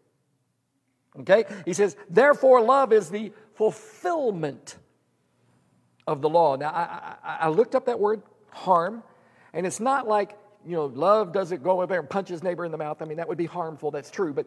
Okay? 1.18 1.42
He 1.64 1.72
says, 1.72 1.96
Therefore, 2.08 2.60
love 2.60 2.92
is 2.92 3.10
the 3.10 3.32
fulfillment 3.54 4.76
of 6.06 6.22
the 6.22 6.28
law. 6.28 6.54
Now, 6.54 6.70
I, 6.70 7.16
I, 7.24 7.36
I 7.46 7.48
looked 7.48 7.74
up 7.74 7.86
that 7.86 7.98
word 7.98 8.22
harm, 8.52 9.02
and 9.52 9.66
it's 9.66 9.80
not 9.80 10.06
like 10.06 10.38
you 10.64 10.76
know, 10.76 10.84
love 10.84 11.32
doesn't 11.32 11.64
go 11.64 11.72
over 11.72 11.88
there 11.88 11.98
and 11.98 12.08
punch 12.08 12.28
his 12.28 12.44
neighbor 12.44 12.64
in 12.64 12.70
the 12.70 12.78
mouth. 12.78 13.02
I 13.02 13.06
mean, 13.06 13.16
that 13.16 13.26
would 13.26 13.38
be 13.38 13.46
harmful. 13.46 13.90
That's 13.90 14.12
true. 14.12 14.32
But 14.32 14.46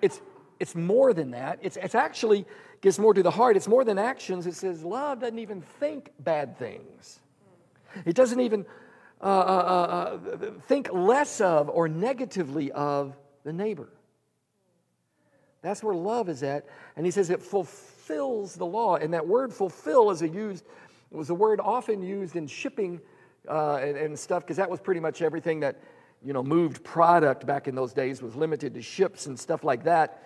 it's, 0.00 0.22
it's 0.58 0.74
more 0.74 1.12
than 1.12 1.30
that. 1.32 1.58
It's, 1.62 1.76
it's 1.76 1.94
actually 1.94 2.46
gets 2.80 2.98
more 2.98 3.14
to 3.14 3.22
the 3.22 3.30
heart. 3.30 3.56
It's 3.56 3.68
more 3.68 3.84
than 3.84 3.98
actions. 3.98 4.46
It 4.46 4.54
says 4.54 4.82
love 4.82 5.20
doesn't 5.20 5.38
even 5.38 5.60
think 5.60 6.10
bad 6.20 6.58
things. 6.58 7.20
It 8.04 8.14
doesn't 8.14 8.40
even 8.40 8.66
uh, 9.20 9.24
uh, 9.24 10.18
uh, 10.28 10.44
uh 10.44 10.50
think 10.66 10.92
less 10.92 11.40
of 11.40 11.70
or 11.70 11.88
negatively 11.88 12.70
of 12.72 13.16
the 13.44 13.52
neighbor. 13.52 13.88
That's 15.62 15.82
where 15.82 15.94
love 15.94 16.28
is 16.28 16.42
at. 16.42 16.66
And 16.96 17.04
he 17.04 17.10
says 17.10 17.30
it 17.30 17.42
fulfills 17.42 18.54
the 18.54 18.66
law. 18.66 18.96
And 18.96 19.12
that 19.14 19.26
word 19.26 19.52
fulfill 19.52 20.10
is 20.10 20.22
a 20.22 20.28
used, 20.28 20.64
was 21.10 21.30
a 21.30 21.34
word 21.34 21.60
often 21.60 22.02
used 22.02 22.36
in 22.36 22.46
shipping 22.46 23.00
uh, 23.48 23.76
and, 23.76 23.96
and 23.96 24.18
stuff, 24.18 24.42
because 24.42 24.56
that 24.58 24.70
was 24.70 24.80
pretty 24.80 25.00
much 25.00 25.22
everything 25.22 25.60
that, 25.60 25.80
you 26.22 26.32
know, 26.32 26.42
moved 26.42 26.84
product 26.84 27.46
back 27.46 27.68
in 27.68 27.74
those 27.74 27.92
days 27.92 28.22
was 28.22 28.36
limited 28.36 28.74
to 28.74 28.82
ships 28.82 29.26
and 29.26 29.38
stuff 29.38 29.64
like 29.64 29.84
that. 29.84 30.22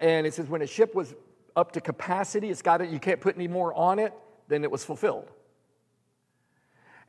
And 0.00 0.26
it 0.26 0.34
says 0.34 0.48
when 0.48 0.62
a 0.62 0.66
ship 0.66 0.94
was 0.94 1.14
up 1.54 1.72
to 1.72 1.80
capacity, 1.80 2.50
it's 2.50 2.62
got 2.62 2.80
it, 2.80 2.88
you 2.90 2.98
can't 2.98 3.20
put 3.20 3.36
any 3.36 3.48
more 3.48 3.72
on 3.74 3.98
it, 3.98 4.12
then 4.48 4.64
it 4.64 4.70
was 4.70 4.82
fulfilled. 4.82 5.30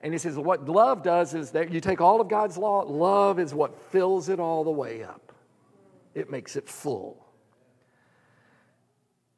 And 0.02 0.14
he 0.14 0.18
says, 0.18 0.36
what 0.36 0.68
love 0.68 1.04
does 1.04 1.34
is 1.34 1.52
that 1.52 1.72
you 1.72 1.80
take 1.80 2.02
all 2.02 2.20
of 2.20 2.28
God's 2.28 2.58
law, 2.58 2.80
love 2.82 3.40
is 3.40 3.54
what 3.54 3.80
fills 3.92 4.30
it 4.30 4.40
all 4.40 4.64
the 4.64 4.72
way 4.72 5.04
up. 5.04 5.32
It 6.16 6.30
makes 6.30 6.56
it 6.56 6.68
full. 6.68 7.26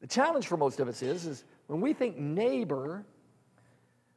The 0.00 0.06
challenge 0.06 0.46
for 0.46 0.56
most 0.56 0.80
of 0.80 0.88
us 0.88 1.02
is, 1.02 1.26
is 1.26 1.44
when 1.66 1.80
we 1.80 1.92
think 1.92 2.16
neighbor, 2.16 3.04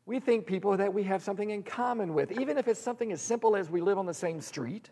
we 0.05 0.19
think 0.19 0.45
people 0.45 0.75
that 0.77 0.93
we 0.93 1.03
have 1.03 1.21
something 1.21 1.49
in 1.49 1.63
common 1.63 2.13
with, 2.13 2.31
even 2.39 2.57
if 2.57 2.67
it's 2.67 2.79
something 2.79 3.11
as 3.11 3.21
simple 3.21 3.55
as 3.55 3.69
we 3.69 3.81
live 3.81 3.97
on 3.97 4.05
the 4.05 4.13
same 4.13 4.41
street. 4.41 4.89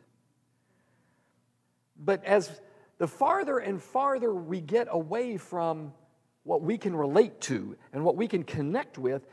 But 1.97 2.23
as 2.25 2.61
the 2.97 3.07
farther 3.07 3.57
and 3.57 3.81
farther 3.81 4.33
we 4.33 4.61
get 4.61 4.87
away 4.89 5.37
from 5.37 5.93
what 6.43 6.61
we 6.61 6.77
can 6.77 6.95
relate 6.95 7.41
to 7.41 7.75
and 7.91 8.03
what 8.03 8.15
we 8.15 8.27
can 8.27 8.43
connect 8.43 8.97
with, 8.97 9.27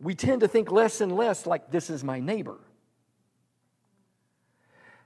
we 0.00 0.14
tend 0.14 0.42
to 0.42 0.48
think 0.48 0.70
less 0.70 1.00
and 1.00 1.16
less 1.16 1.46
like 1.46 1.70
this 1.70 1.90
is 1.90 2.04
my 2.04 2.20
neighbor. 2.20 2.58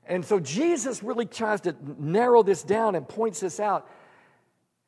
And 0.07 0.25
so 0.25 0.40
Jesus 0.40 1.02
really 1.02 1.26
tries 1.26 1.61
to 1.62 1.76
narrow 1.99 2.42
this 2.42 2.62
down 2.62 2.97
and 2.97 3.09
points 3.09 3.40
this 3.40 3.61
out. 3.61 3.88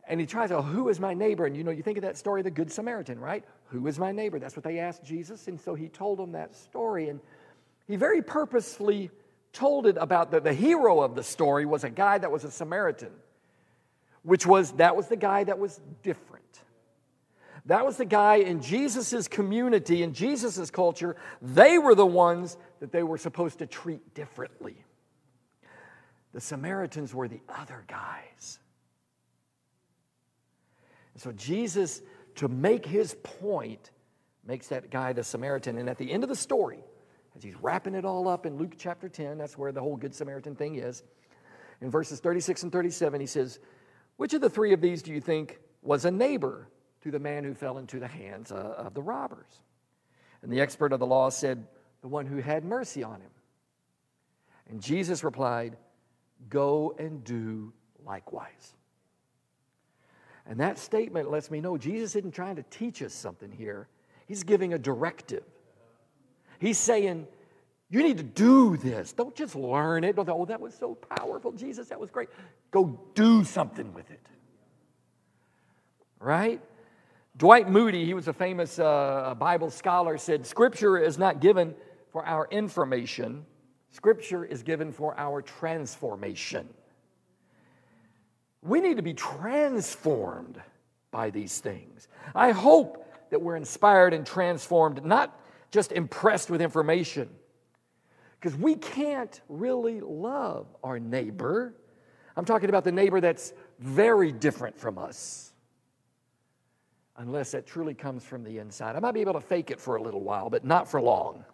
And 0.06 0.20
he 0.20 0.26
tries 0.26 0.50
to, 0.50 0.60
who 0.60 0.88
is 0.90 1.00
my 1.00 1.14
neighbor? 1.14 1.46
And 1.46 1.56
you 1.56 1.64
know, 1.64 1.70
you 1.70 1.82
think 1.82 1.96
of 1.96 2.02
that 2.02 2.18
story 2.18 2.40
of 2.40 2.44
the 2.44 2.50
Good 2.50 2.70
Samaritan, 2.70 3.18
right? 3.18 3.44
Who 3.68 3.86
is 3.86 3.98
my 3.98 4.12
neighbor? 4.12 4.38
That's 4.38 4.56
what 4.56 4.64
they 4.64 4.80
asked 4.80 5.04
Jesus. 5.04 5.48
And 5.48 5.58
so 5.58 5.74
he 5.74 5.88
told 5.88 6.18
them 6.18 6.32
that 6.32 6.54
story. 6.54 7.08
And 7.08 7.20
he 7.86 7.96
very 7.96 8.20
purposefully 8.20 9.10
told 9.54 9.86
it 9.86 9.96
about 9.98 10.30
the, 10.30 10.40
the 10.40 10.52
hero 10.52 11.00
of 11.00 11.14
the 11.14 11.22
story 11.22 11.64
was 11.64 11.84
a 11.84 11.90
guy 11.90 12.18
that 12.18 12.30
was 12.30 12.44
a 12.44 12.50
Samaritan, 12.50 13.12
which 14.22 14.46
was, 14.46 14.72
that 14.72 14.96
was 14.96 15.08
the 15.08 15.16
guy 15.16 15.44
that 15.44 15.58
was 15.58 15.80
different. 16.02 16.44
That 17.66 17.86
was 17.86 17.96
the 17.96 18.04
guy 18.04 18.36
in 18.36 18.60
Jesus' 18.60 19.26
community, 19.26 20.02
in 20.02 20.12
Jesus' 20.12 20.70
culture. 20.70 21.16
They 21.40 21.78
were 21.78 21.94
the 21.94 22.04
ones 22.04 22.58
that 22.80 22.92
they 22.92 23.02
were 23.02 23.16
supposed 23.16 23.60
to 23.60 23.66
treat 23.66 24.12
differently. 24.12 24.84
The 26.34 26.40
Samaritans 26.40 27.14
were 27.14 27.28
the 27.28 27.40
other 27.48 27.84
guys. 27.88 28.58
And 31.14 31.22
so 31.22 31.32
Jesus, 31.32 32.02
to 32.34 32.48
make 32.48 32.84
his 32.84 33.14
point, 33.22 33.90
makes 34.46 34.68
that 34.68 34.90
guy 34.90 35.14
the 35.14 35.24
Samaritan. 35.24 35.78
And 35.78 35.88
at 35.88 35.96
the 35.96 36.10
end 36.10 36.22
of 36.22 36.28
the 36.28 36.36
story, 36.36 36.80
as 37.36 37.42
he's 37.42 37.56
wrapping 37.56 37.94
it 37.94 38.04
all 38.04 38.28
up 38.28 38.46
in 38.46 38.56
Luke 38.56 38.74
chapter 38.78 39.08
10, 39.08 39.38
that's 39.38 39.58
where 39.58 39.72
the 39.72 39.80
whole 39.80 39.96
Good 39.96 40.14
Samaritan 40.14 40.54
thing 40.54 40.76
is. 40.76 41.02
In 41.80 41.90
verses 41.90 42.20
36 42.20 42.64
and 42.64 42.72
37, 42.72 43.20
he 43.20 43.26
says, 43.26 43.58
Which 44.16 44.34
of 44.34 44.40
the 44.40 44.50
three 44.50 44.72
of 44.72 44.80
these 44.80 45.02
do 45.02 45.12
you 45.12 45.20
think 45.20 45.58
was 45.82 46.04
a 46.04 46.10
neighbor 46.10 46.68
to 47.02 47.10
the 47.10 47.18
man 47.18 47.44
who 47.44 47.54
fell 47.54 47.78
into 47.78 48.00
the 48.00 48.08
hands 48.08 48.50
uh, 48.50 48.74
of 48.78 48.94
the 48.94 49.02
robbers. 49.02 49.60
And 50.42 50.50
the 50.50 50.60
expert 50.60 50.92
of 50.92 51.00
the 51.00 51.06
law 51.06 51.28
said, 51.28 51.66
The 52.00 52.08
one 52.08 52.26
who 52.26 52.38
had 52.38 52.64
mercy 52.64 53.02
on 53.02 53.20
him. 53.20 53.30
And 54.70 54.80
Jesus 54.80 55.22
replied, 55.22 55.76
Go 56.48 56.94
and 56.98 57.22
do 57.22 57.72
likewise. 58.04 58.74
And 60.46 60.60
that 60.60 60.78
statement 60.78 61.30
lets 61.30 61.50
me 61.50 61.60
know 61.60 61.76
Jesus 61.76 62.16
isn't 62.16 62.34
trying 62.34 62.56
to 62.56 62.62
teach 62.64 63.02
us 63.02 63.12
something 63.12 63.52
here, 63.52 63.88
He's 64.26 64.42
giving 64.42 64.72
a 64.72 64.78
directive. 64.78 65.44
He's 66.64 66.78
saying, 66.78 67.26
you 67.90 68.02
need 68.02 68.16
to 68.16 68.22
do 68.22 68.78
this. 68.78 69.12
Don't 69.12 69.34
just 69.34 69.54
learn 69.54 70.02
it. 70.02 70.16
Don't, 70.16 70.26
oh, 70.30 70.46
that 70.46 70.62
was 70.62 70.72
so 70.72 70.94
powerful, 70.94 71.52
Jesus. 71.52 71.88
That 71.88 72.00
was 72.00 72.10
great. 72.10 72.30
Go 72.70 72.98
do 73.14 73.44
something 73.44 73.92
with 73.92 74.10
it. 74.10 74.26
Right? 76.18 76.62
Dwight 77.36 77.68
Moody, 77.68 78.06
he 78.06 78.14
was 78.14 78.28
a 78.28 78.32
famous 78.32 78.78
uh, 78.78 79.34
Bible 79.38 79.68
scholar, 79.68 80.16
said, 80.16 80.46
Scripture 80.46 80.96
is 80.96 81.18
not 81.18 81.42
given 81.42 81.74
for 82.10 82.24
our 82.24 82.48
information, 82.50 83.44
Scripture 83.90 84.42
is 84.42 84.62
given 84.62 84.90
for 84.90 85.14
our 85.18 85.42
transformation. 85.42 86.66
We 88.62 88.80
need 88.80 88.96
to 88.96 89.02
be 89.02 89.12
transformed 89.12 90.62
by 91.10 91.28
these 91.28 91.58
things. 91.58 92.08
I 92.34 92.52
hope 92.52 93.06
that 93.28 93.42
we're 93.42 93.56
inspired 93.56 94.14
and 94.14 94.24
transformed, 94.26 95.04
not 95.04 95.38
just 95.74 95.90
impressed 95.92 96.48
with 96.50 96.62
information. 96.62 97.28
Because 98.40 98.56
we 98.56 98.76
can't 98.76 99.40
really 99.48 100.00
love 100.00 100.66
our 100.84 101.00
neighbor. 101.00 101.74
I'm 102.36 102.44
talking 102.44 102.68
about 102.68 102.84
the 102.84 102.92
neighbor 102.92 103.20
that's 103.20 103.52
very 103.80 104.30
different 104.30 104.78
from 104.78 104.98
us 104.98 105.52
unless 107.16 107.54
it 107.54 107.66
truly 107.66 107.94
comes 107.94 108.24
from 108.24 108.44
the 108.44 108.58
inside. 108.58 108.96
I 108.96 109.00
might 109.00 109.14
be 109.14 109.20
able 109.20 109.34
to 109.34 109.40
fake 109.40 109.70
it 109.70 109.80
for 109.80 109.96
a 109.96 110.02
little 110.02 110.22
while, 110.22 110.48
but 110.48 110.64
not 110.64 110.88
for 110.88 111.00
long. 111.00 111.44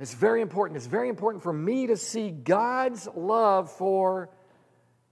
It's 0.00 0.14
very 0.14 0.40
important. 0.40 0.76
It's 0.76 0.86
very 0.86 1.08
important 1.08 1.42
for 1.42 1.52
me 1.52 1.88
to 1.88 1.96
see 1.96 2.30
God's 2.30 3.08
love 3.14 3.72
for 3.72 4.30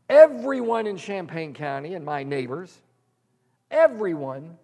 everyone 0.08 0.86
in 0.86 0.96
Champaign 0.96 1.54
County 1.54 1.94
and 1.94 2.04
my 2.04 2.22
neighbors, 2.22 2.76
everyone, 3.70 4.56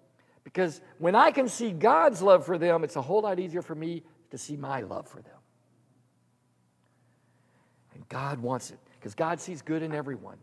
because 0.52 0.80
when 0.98 1.14
I 1.14 1.30
can 1.30 1.48
see 1.48 1.70
God's 1.70 2.20
love 2.20 2.44
for 2.44 2.58
them, 2.58 2.84
it's 2.84 2.96
a 2.96 3.02
whole 3.02 3.22
lot 3.22 3.38
easier 3.38 3.62
for 3.62 3.74
me 3.74 4.02
to 4.30 4.38
see 4.38 4.56
my 4.56 4.82
love 4.82 5.08
for 5.08 5.22
them. 5.22 5.32
And 7.94 8.06
God 8.08 8.38
wants 8.38 8.70
it 8.70 8.78
because 8.98 9.14
God 9.14 9.40
sees 9.40 9.62
good 9.62 9.82
in 9.82 9.94
everyone. 9.94 10.36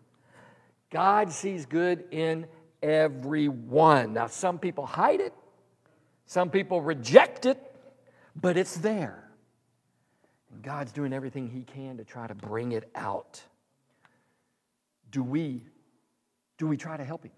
God 0.89 1.31
sees 1.31 1.65
good 1.65 2.05
in 2.09 2.47
everyone. 2.81 4.13
Now, 4.13 4.27
some 4.27 4.57
people 4.57 4.85
hide 4.85 5.19
it, 5.19 5.33
some 6.25 6.49
people 6.49 6.81
reject 6.81 7.45
it, 7.45 7.59
but 8.35 8.57
it's 8.57 8.77
there. 8.77 9.29
And 10.51 10.63
God's 10.63 10.91
doing 10.91 11.13
everything 11.13 11.47
He 11.47 11.61
can 11.61 11.97
to 11.97 12.03
try 12.03 12.25
to 12.25 12.33
bring 12.33 12.71
it 12.71 12.89
out. 12.95 13.43
Do 15.11 15.21
we, 15.21 15.63
do 16.57 16.65
we 16.65 16.77
try 16.77 16.97
to 16.97 17.03
help 17.03 17.23
Him? 17.23 17.31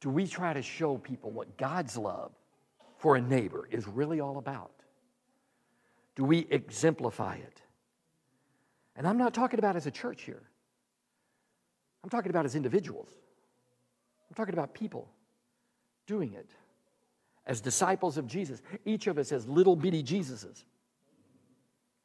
Do 0.00 0.10
we 0.10 0.26
try 0.26 0.52
to 0.52 0.62
show 0.62 0.98
people 0.98 1.30
what 1.30 1.56
God's 1.56 1.96
love 1.96 2.32
for 2.98 3.16
a 3.16 3.20
neighbor 3.20 3.68
is 3.70 3.86
really 3.86 4.20
all 4.20 4.38
about? 4.38 4.72
Do 6.14 6.24
we 6.24 6.46
exemplify 6.50 7.36
it? 7.36 7.62
And 8.96 9.06
I'm 9.06 9.18
not 9.18 9.34
talking 9.34 9.58
about 9.58 9.76
as 9.76 9.86
a 9.86 9.90
church 9.90 10.22
here. 10.22 10.42
I'm 12.02 12.10
talking 12.10 12.30
about 12.30 12.44
as 12.44 12.54
individuals. 12.54 13.08
I'm 14.28 14.34
talking 14.34 14.54
about 14.54 14.74
people 14.74 15.08
doing 16.06 16.32
it 16.32 16.50
as 17.46 17.60
disciples 17.60 18.16
of 18.16 18.26
Jesus. 18.26 18.62
Each 18.84 19.06
of 19.06 19.18
us 19.18 19.32
as 19.32 19.46
little 19.46 19.76
bitty 19.76 20.02
Jesuses 20.02 20.64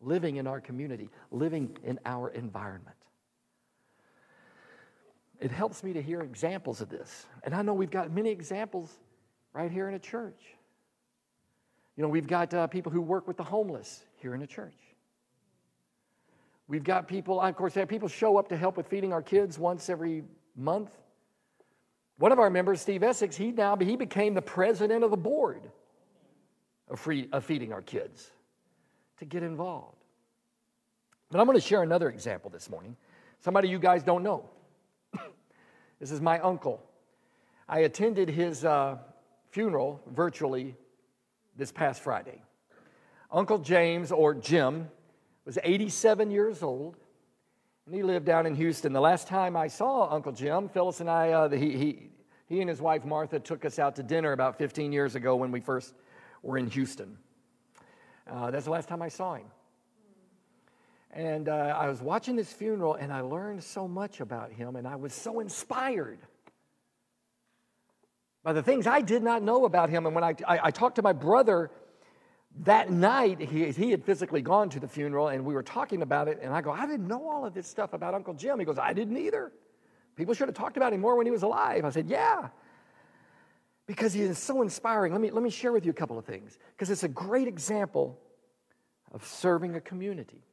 living 0.01 0.37
in 0.37 0.47
our 0.47 0.59
community, 0.59 1.09
living 1.29 1.77
in 1.83 1.99
our 2.05 2.29
environment. 2.29 2.97
It 5.41 5.51
helps 5.51 5.83
me 5.83 5.91
to 5.93 6.01
hear 6.01 6.21
examples 6.21 6.81
of 6.81 6.89
this. 6.89 7.25
And 7.43 7.55
I 7.55 7.63
know 7.63 7.73
we've 7.73 7.91
got 7.91 8.11
many 8.11 8.29
examples 8.29 8.91
right 9.53 9.71
here 9.71 9.89
in 9.89 9.95
a 9.95 9.99
church. 9.99 10.39
You 11.97 12.03
know, 12.03 12.09
we've 12.09 12.27
got 12.27 12.53
uh, 12.53 12.67
people 12.67 12.91
who 12.91 13.01
work 13.01 13.27
with 13.27 13.37
the 13.37 13.43
homeless 13.43 14.03
here 14.17 14.35
in 14.35 14.43
a 14.43 14.47
church. 14.47 14.77
We've 16.67 16.83
got 16.83 17.07
people, 17.07 17.41
of 17.41 17.55
course, 17.55 17.75
people 17.89 18.07
show 18.07 18.37
up 18.37 18.49
to 18.49 18.57
help 18.57 18.77
with 18.77 18.87
feeding 18.87 19.11
our 19.11 19.21
kids 19.21 19.57
once 19.57 19.89
every 19.89 20.23
month. 20.55 20.91
One 22.17 22.31
of 22.31 22.39
our 22.39 22.51
members, 22.51 22.79
Steve 22.79 23.01
Essex, 23.01 23.35
he 23.35 23.51
now 23.51 23.75
he 23.75 23.95
became 23.95 24.35
the 24.35 24.41
president 24.43 25.03
of 25.03 25.09
the 25.09 25.17
board 25.17 25.63
of, 26.87 26.99
free, 26.99 27.27
of 27.31 27.43
feeding 27.43 27.73
our 27.73 27.81
kids 27.81 28.29
to 29.17 29.25
get 29.25 29.41
involved. 29.41 29.97
But 31.31 31.39
I'm 31.39 31.47
going 31.47 31.57
to 31.57 31.65
share 31.65 31.81
another 31.81 32.09
example 32.09 32.51
this 32.51 32.69
morning. 32.69 32.95
Somebody 33.39 33.69
you 33.69 33.79
guys 33.79 34.03
don't 34.03 34.21
know. 34.21 34.49
This 36.01 36.09
is 36.09 36.19
my 36.19 36.39
uncle. 36.39 36.83
I 37.69 37.81
attended 37.81 38.27
his 38.27 38.65
uh, 38.65 38.97
funeral 39.51 40.01
virtually 40.07 40.75
this 41.55 41.71
past 41.71 42.01
Friday. 42.01 42.41
Uncle 43.31 43.59
James, 43.59 44.11
or 44.11 44.33
Jim, 44.33 44.89
was 45.45 45.59
87 45.63 46.31
years 46.31 46.63
old. 46.63 46.97
And 47.85 47.93
he 47.93 48.01
lived 48.01 48.25
down 48.25 48.47
in 48.47 48.55
Houston. 48.55 48.93
The 48.93 48.99
last 48.99 49.27
time 49.27 49.55
I 49.55 49.67
saw 49.67 50.11
Uncle 50.11 50.31
Jim, 50.31 50.69
Phyllis 50.69 51.01
and 51.01 51.09
I, 51.09 51.33
uh, 51.33 51.49
he, 51.49 51.77
he, 51.77 52.09
he 52.47 52.61
and 52.61 52.69
his 52.69 52.81
wife 52.81 53.05
Martha 53.05 53.39
took 53.39 53.63
us 53.63 53.77
out 53.77 53.95
to 53.97 54.03
dinner 54.03 54.31
about 54.31 54.57
15 54.57 54.91
years 54.91 55.13
ago 55.13 55.35
when 55.35 55.51
we 55.51 55.59
first 55.59 55.93
were 56.41 56.57
in 56.57 56.65
Houston. 56.67 57.15
Uh, 58.27 58.49
that's 58.49 58.65
the 58.65 58.71
last 58.71 58.89
time 58.89 59.03
I 59.03 59.09
saw 59.09 59.35
him. 59.35 59.45
And 61.13 61.49
uh, 61.49 61.75
I 61.77 61.89
was 61.89 62.01
watching 62.01 62.35
this 62.35 62.51
funeral 62.51 62.95
and 62.95 63.11
I 63.11 63.21
learned 63.21 63.63
so 63.63 63.87
much 63.87 64.21
about 64.21 64.51
him 64.51 64.75
and 64.75 64.87
I 64.87 64.95
was 64.95 65.13
so 65.13 65.41
inspired 65.41 66.19
by 68.43 68.53
the 68.53 68.63
things 68.63 68.87
I 68.87 69.01
did 69.01 69.21
not 69.21 69.43
know 69.43 69.65
about 69.65 69.89
him. 69.89 70.05
And 70.05 70.15
when 70.15 70.23
I, 70.23 70.35
I, 70.47 70.59
I 70.63 70.71
talked 70.71 70.95
to 70.95 71.01
my 71.01 71.13
brother 71.13 71.69
that 72.61 72.89
night, 72.89 73.41
he, 73.41 73.69
he 73.71 73.91
had 73.91 74.03
physically 74.03 74.41
gone 74.41 74.69
to 74.69 74.79
the 74.79 74.87
funeral 74.87 75.27
and 75.27 75.45
we 75.45 75.53
were 75.53 75.63
talking 75.63 76.01
about 76.01 76.27
it. 76.27 76.39
And 76.41 76.53
I 76.53 76.61
go, 76.61 76.71
I 76.71 76.87
didn't 76.87 77.07
know 77.07 77.29
all 77.29 77.45
of 77.45 77.53
this 77.53 77.67
stuff 77.67 77.93
about 77.93 78.13
Uncle 78.13 78.33
Jim. 78.33 78.57
He 78.59 78.65
goes, 78.65 78.79
I 78.79 78.93
didn't 78.93 79.17
either. 79.17 79.51
People 80.15 80.33
should 80.33 80.47
have 80.47 80.55
talked 80.55 80.77
about 80.77 80.93
him 80.93 81.01
more 81.01 81.17
when 81.17 81.25
he 81.25 81.31
was 81.31 81.43
alive. 81.43 81.83
I 81.83 81.89
said, 81.89 82.07
Yeah. 82.07 82.49
Because 83.87 84.13
he 84.13 84.21
is 84.21 84.37
so 84.37 84.61
inspiring. 84.61 85.11
Let 85.11 85.19
me, 85.19 85.31
let 85.31 85.43
me 85.43 85.49
share 85.49 85.73
with 85.73 85.85
you 85.85 85.91
a 85.91 85.95
couple 85.95 86.17
of 86.17 86.23
things, 86.23 86.57
because 86.71 86.89
it's 86.89 87.03
a 87.03 87.09
great 87.09 87.47
example 87.47 88.17
of 89.11 89.25
serving 89.25 89.75
a 89.75 89.81
community. 89.81 90.43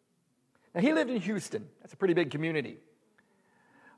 Now, 0.79 0.83
he 0.83 0.93
lived 0.93 1.11
in 1.11 1.21
Houston. 1.21 1.69
That's 1.81 1.93
a 1.93 1.97
pretty 1.97 2.15
big 2.15 2.31
community. 2.31 2.77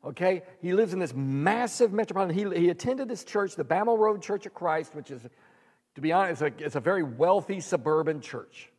Okay? 0.03 0.45
He 0.63 0.73
lives 0.73 0.95
in 0.95 0.99
this 0.99 1.13
massive 1.13 1.93
metropolitan. 1.93 2.35
He, 2.35 2.59
he 2.59 2.71
attended 2.71 3.07
this 3.07 3.23
church, 3.23 3.55
the 3.55 3.67
Bammel 3.67 3.99
Road 3.99 4.23
Church 4.23 4.47
of 4.47 4.55
Christ, 4.55 4.95
which 4.95 5.11
is, 5.11 5.21
to 5.97 6.01
be 6.01 6.11
honest, 6.11 6.41
it's 6.41 6.59
a, 6.59 6.65
it's 6.65 6.77
a 6.77 6.81
very 6.81 7.03
wealthy 7.03 7.61
suburban 7.61 8.23
church. 8.23 8.71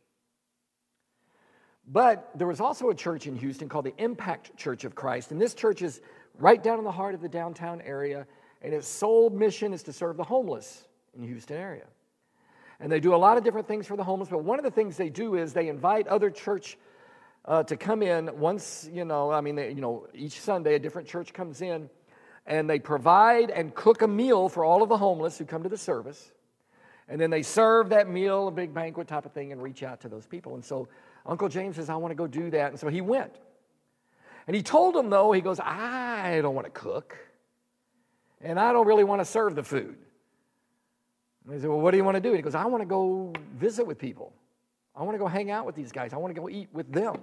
But 1.86 2.28
there 2.34 2.48
was 2.48 2.60
also 2.60 2.90
a 2.90 2.94
church 2.96 3.28
in 3.28 3.36
Houston 3.36 3.68
called 3.68 3.84
the 3.84 3.94
Impact 3.98 4.56
Church 4.56 4.82
of 4.82 4.96
Christ. 4.96 5.30
And 5.30 5.40
this 5.40 5.54
church 5.54 5.80
is 5.80 6.00
right 6.40 6.60
down 6.60 6.78
in 6.78 6.84
the 6.84 6.90
heart 6.90 7.14
of 7.14 7.20
the 7.20 7.28
downtown 7.28 7.80
area. 7.82 8.26
And 8.62 8.74
its 8.74 8.88
sole 8.88 9.30
mission 9.30 9.72
is 9.72 9.84
to 9.84 9.92
serve 9.92 10.16
the 10.16 10.24
homeless 10.24 10.88
in 11.14 11.20
the 11.20 11.28
Houston 11.28 11.56
area. 11.56 11.86
And 12.80 12.90
they 12.90 12.98
do 12.98 13.14
a 13.14 13.16
lot 13.16 13.38
of 13.38 13.44
different 13.44 13.68
things 13.68 13.86
for 13.86 13.96
the 13.96 14.02
homeless. 14.02 14.28
But 14.28 14.42
one 14.42 14.58
of 14.58 14.64
the 14.64 14.72
things 14.72 14.96
they 14.96 15.08
do 15.08 15.36
is 15.36 15.52
they 15.52 15.68
invite 15.68 16.08
other 16.08 16.30
church 16.30 16.76
uh, 17.44 17.62
to 17.64 17.76
come 17.76 18.02
in 18.02 18.38
once, 18.38 18.88
you 18.92 19.04
know, 19.04 19.30
I 19.30 19.40
mean, 19.40 19.56
they, 19.56 19.70
you 19.70 19.80
know, 19.80 20.06
each 20.14 20.40
Sunday 20.40 20.74
a 20.74 20.78
different 20.78 21.08
church 21.08 21.32
comes 21.32 21.60
in 21.60 21.90
and 22.46 22.68
they 22.68 22.78
provide 22.78 23.50
and 23.50 23.74
cook 23.74 24.02
a 24.02 24.08
meal 24.08 24.48
for 24.48 24.64
all 24.64 24.82
of 24.82 24.88
the 24.88 24.96
homeless 24.96 25.38
who 25.38 25.44
come 25.44 25.62
to 25.62 25.68
the 25.68 25.76
service. 25.76 26.32
And 27.08 27.20
then 27.20 27.30
they 27.30 27.42
serve 27.42 27.90
that 27.90 28.08
meal, 28.08 28.48
a 28.48 28.50
big 28.50 28.72
banquet 28.72 29.08
type 29.08 29.26
of 29.26 29.32
thing, 29.32 29.52
and 29.52 29.62
reach 29.62 29.82
out 29.82 30.00
to 30.00 30.08
those 30.08 30.26
people. 30.26 30.54
And 30.54 30.64
so 30.64 30.88
Uncle 31.26 31.48
James 31.48 31.76
says, 31.76 31.90
I 31.90 31.96
want 31.96 32.12
to 32.12 32.16
go 32.16 32.26
do 32.26 32.50
that. 32.50 32.70
And 32.70 32.78
so 32.78 32.88
he 32.88 33.00
went. 33.00 33.34
And 34.46 34.56
he 34.56 34.62
told 34.62 34.94
them, 34.94 35.10
though, 35.10 35.32
he 35.32 35.40
goes, 35.40 35.60
I 35.60 36.40
don't 36.42 36.54
want 36.54 36.66
to 36.66 36.72
cook. 36.72 37.16
And 38.40 38.58
I 38.58 38.72
don't 38.72 38.86
really 38.86 39.04
want 39.04 39.20
to 39.20 39.24
serve 39.24 39.54
the 39.54 39.62
food. 39.62 39.96
And 41.44 41.54
they 41.54 41.60
said, 41.60 41.68
Well, 41.68 41.80
what 41.80 41.92
do 41.92 41.96
you 41.96 42.04
want 42.04 42.16
to 42.16 42.20
do? 42.20 42.28
And 42.28 42.36
he 42.36 42.42
goes, 42.42 42.54
I 42.54 42.66
want 42.66 42.82
to 42.82 42.86
go 42.86 43.32
visit 43.54 43.86
with 43.86 43.98
people. 43.98 44.32
I 44.94 45.02
want 45.02 45.14
to 45.14 45.18
go 45.18 45.26
hang 45.26 45.50
out 45.50 45.66
with 45.66 45.74
these 45.74 45.92
guys. 45.92 46.12
I 46.12 46.16
want 46.16 46.34
to 46.34 46.40
go 46.40 46.48
eat 46.48 46.68
with 46.72 46.92
them. 46.92 47.16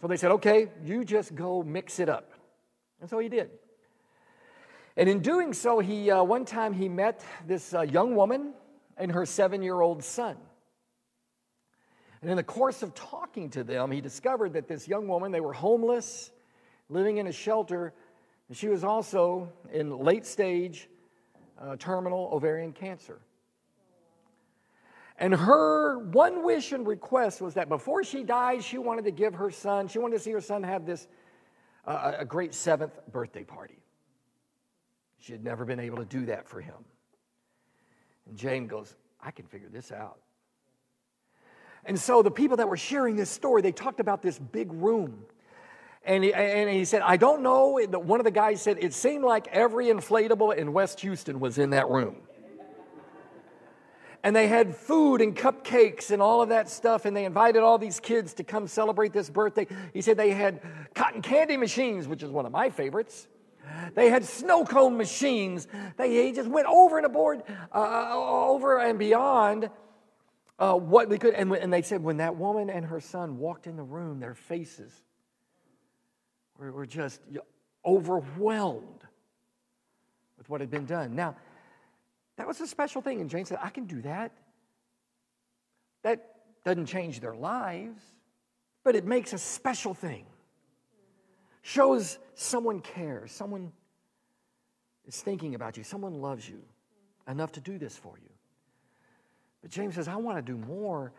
So 0.00 0.08
they 0.08 0.16
said, 0.16 0.32
okay, 0.32 0.68
you 0.84 1.04
just 1.04 1.34
go 1.34 1.62
mix 1.62 2.00
it 2.00 2.08
up. 2.08 2.32
And 3.00 3.08
so 3.08 3.18
he 3.18 3.28
did. 3.28 3.50
And 4.96 5.08
in 5.08 5.20
doing 5.20 5.52
so, 5.52 5.78
he 5.78 6.10
uh, 6.10 6.22
one 6.22 6.44
time 6.44 6.72
he 6.72 6.88
met 6.88 7.24
this 7.46 7.74
uh, 7.74 7.82
young 7.82 8.14
woman 8.14 8.54
and 8.96 9.12
her 9.12 9.26
seven-year-old 9.26 10.02
son. 10.02 10.36
And 12.22 12.30
in 12.30 12.36
the 12.36 12.42
course 12.42 12.82
of 12.82 12.94
talking 12.94 13.50
to 13.50 13.62
them, 13.62 13.90
he 13.90 14.00
discovered 14.00 14.54
that 14.54 14.68
this 14.68 14.88
young 14.88 15.06
woman, 15.06 15.32
they 15.32 15.40
were 15.40 15.52
homeless, 15.52 16.30
living 16.88 17.18
in 17.18 17.26
a 17.26 17.32
shelter, 17.32 17.92
and 18.48 18.56
she 18.56 18.68
was 18.68 18.84
also 18.84 19.52
in 19.72 19.98
late 19.98 20.24
stage 20.24 20.88
uh, 21.60 21.76
terminal 21.76 22.30
ovarian 22.32 22.72
cancer. 22.72 23.20
And 25.18 25.34
her 25.34 25.98
one 25.98 26.44
wish 26.44 26.72
and 26.72 26.86
request 26.86 27.40
was 27.40 27.54
that 27.54 27.68
before 27.68 28.04
she 28.04 28.22
died, 28.22 28.62
she 28.62 28.78
wanted 28.78 29.04
to 29.06 29.10
give 29.10 29.34
her 29.34 29.50
son, 29.50 29.88
she 29.88 29.98
wanted 29.98 30.18
to 30.18 30.22
see 30.22 30.32
her 30.32 30.40
son 30.40 30.62
have 30.62 30.84
this, 30.84 31.06
uh, 31.86 32.12
a 32.18 32.24
great 32.24 32.52
seventh 32.52 32.98
birthday 33.10 33.44
party. 33.44 33.78
She 35.18 35.32
had 35.32 35.42
never 35.42 35.64
been 35.64 35.80
able 35.80 35.98
to 35.98 36.04
do 36.04 36.26
that 36.26 36.46
for 36.46 36.60
him. 36.60 36.74
And 38.28 38.36
Jane 38.36 38.66
goes, 38.66 38.94
I 39.20 39.30
can 39.30 39.46
figure 39.46 39.70
this 39.70 39.90
out. 39.90 40.18
And 41.86 41.98
so 41.98 42.22
the 42.22 42.30
people 42.30 42.58
that 42.58 42.68
were 42.68 42.76
sharing 42.76 43.16
this 43.16 43.30
story, 43.30 43.62
they 43.62 43.72
talked 43.72 44.00
about 44.00 44.20
this 44.20 44.38
big 44.38 44.70
room. 44.72 45.24
And 46.04 46.22
he, 46.22 46.34
and 46.34 46.68
he 46.68 46.84
said, 46.84 47.02
I 47.02 47.16
don't 47.16 47.42
know. 47.42 47.80
One 47.90 48.20
of 48.20 48.24
the 48.24 48.30
guys 48.30 48.60
said, 48.60 48.78
it 48.80 48.92
seemed 48.92 49.24
like 49.24 49.48
every 49.48 49.86
inflatable 49.86 50.54
in 50.54 50.72
West 50.72 51.00
Houston 51.00 51.40
was 51.40 51.58
in 51.58 51.70
that 51.70 51.88
room 51.88 52.25
and 54.26 54.34
they 54.34 54.48
had 54.48 54.74
food 54.74 55.20
and 55.20 55.36
cupcakes 55.36 56.10
and 56.10 56.20
all 56.20 56.42
of 56.42 56.48
that 56.48 56.68
stuff, 56.68 57.04
and 57.04 57.16
they 57.16 57.26
invited 57.26 57.62
all 57.62 57.78
these 57.78 58.00
kids 58.00 58.34
to 58.34 58.42
come 58.42 58.66
celebrate 58.66 59.12
this 59.12 59.30
birthday. 59.30 59.68
He 59.94 60.00
said 60.00 60.16
they 60.16 60.32
had 60.32 60.62
cotton 60.96 61.22
candy 61.22 61.56
machines, 61.56 62.08
which 62.08 62.24
is 62.24 62.30
one 62.32 62.44
of 62.44 62.50
my 62.50 62.68
favorites. 62.70 63.28
They 63.94 64.10
had 64.10 64.24
snow 64.24 64.64
cone 64.64 64.96
machines. 64.96 65.68
They 65.96 66.32
just 66.32 66.48
went 66.48 66.66
over 66.66 66.96
and 66.96 67.06
aboard, 67.06 67.44
uh, 67.72 67.78
uh, 67.78 68.48
over 68.48 68.80
and 68.80 68.98
beyond 68.98 69.70
uh, 70.58 70.74
what 70.74 71.08
we 71.08 71.18
could. 71.18 71.34
And, 71.34 71.52
and 71.52 71.72
they 71.72 71.82
said 71.82 72.02
when 72.02 72.16
that 72.16 72.34
woman 72.34 72.68
and 72.68 72.84
her 72.84 72.98
son 72.98 73.38
walked 73.38 73.68
in 73.68 73.76
the 73.76 73.84
room, 73.84 74.18
their 74.18 74.34
faces 74.34 74.92
were, 76.58 76.72
were 76.72 76.86
just 76.86 77.20
overwhelmed 77.84 79.04
with 80.36 80.48
what 80.48 80.60
had 80.60 80.70
been 80.72 80.86
done. 80.86 81.14
Now, 81.14 81.36
that 82.36 82.46
was 82.46 82.60
a 82.60 82.66
special 82.66 83.00
thing. 83.02 83.20
And 83.20 83.30
Jane 83.30 83.44
said, 83.44 83.58
I 83.62 83.70
can 83.70 83.84
do 83.86 84.02
that. 84.02 84.32
That 86.02 86.34
doesn't 86.64 86.86
change 86.86 87.20
their 87.20 87.34
lives, 87.34 88.02
but 88.84 88.94
it 88.94 89.04
makes 89.04 89.32
a 89.32 89.38
special 89.38 89.94
thing. 89.94 90.26
Shows 91.62 92.18
someone 92.34 92.80
cares, 92.80 93.32
someone 93.32 93.72
is 95.06 95.20
thinking 95.20 95.54
about 95.54 95.76
you, 95.76 95.82
someone 95.82 96.20
loves 96.20 96.48
you 96.48 96.62
enough 97.28 97.52
to 97.52 97.60
do 97.60 97.78
this 97.78 97.96
for 97.96 98.14
you. 98.22 98.30
But 99.62 99.70
James 99.70 99.96
says, 99.96 100.06
I 100.06 100.16
want 100.16 100.38
to 100.38 100.42
do 100.42 100.56
more. 100.56 101.12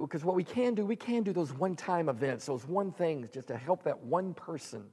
Because 0.00 0.24
what 0.24 0.36
we 0.36 0.44
can 0.44 0.74
do, 0.74 0.84
we 0.84 0.96
can 0.96 1.22
do 1.22 1.32
those 1.32 1.52
one 1.52 1.76
time 1.76 2.08
events, 2.08 2.46
those 2.46 2.66
one 2.66 2.92
things 2.92 3.28
just 3.30 3.48
to 3.48 3.56
help 3.56 3.82
that 3.84 3.98
one 3.98 4.34
person 4.34 4.84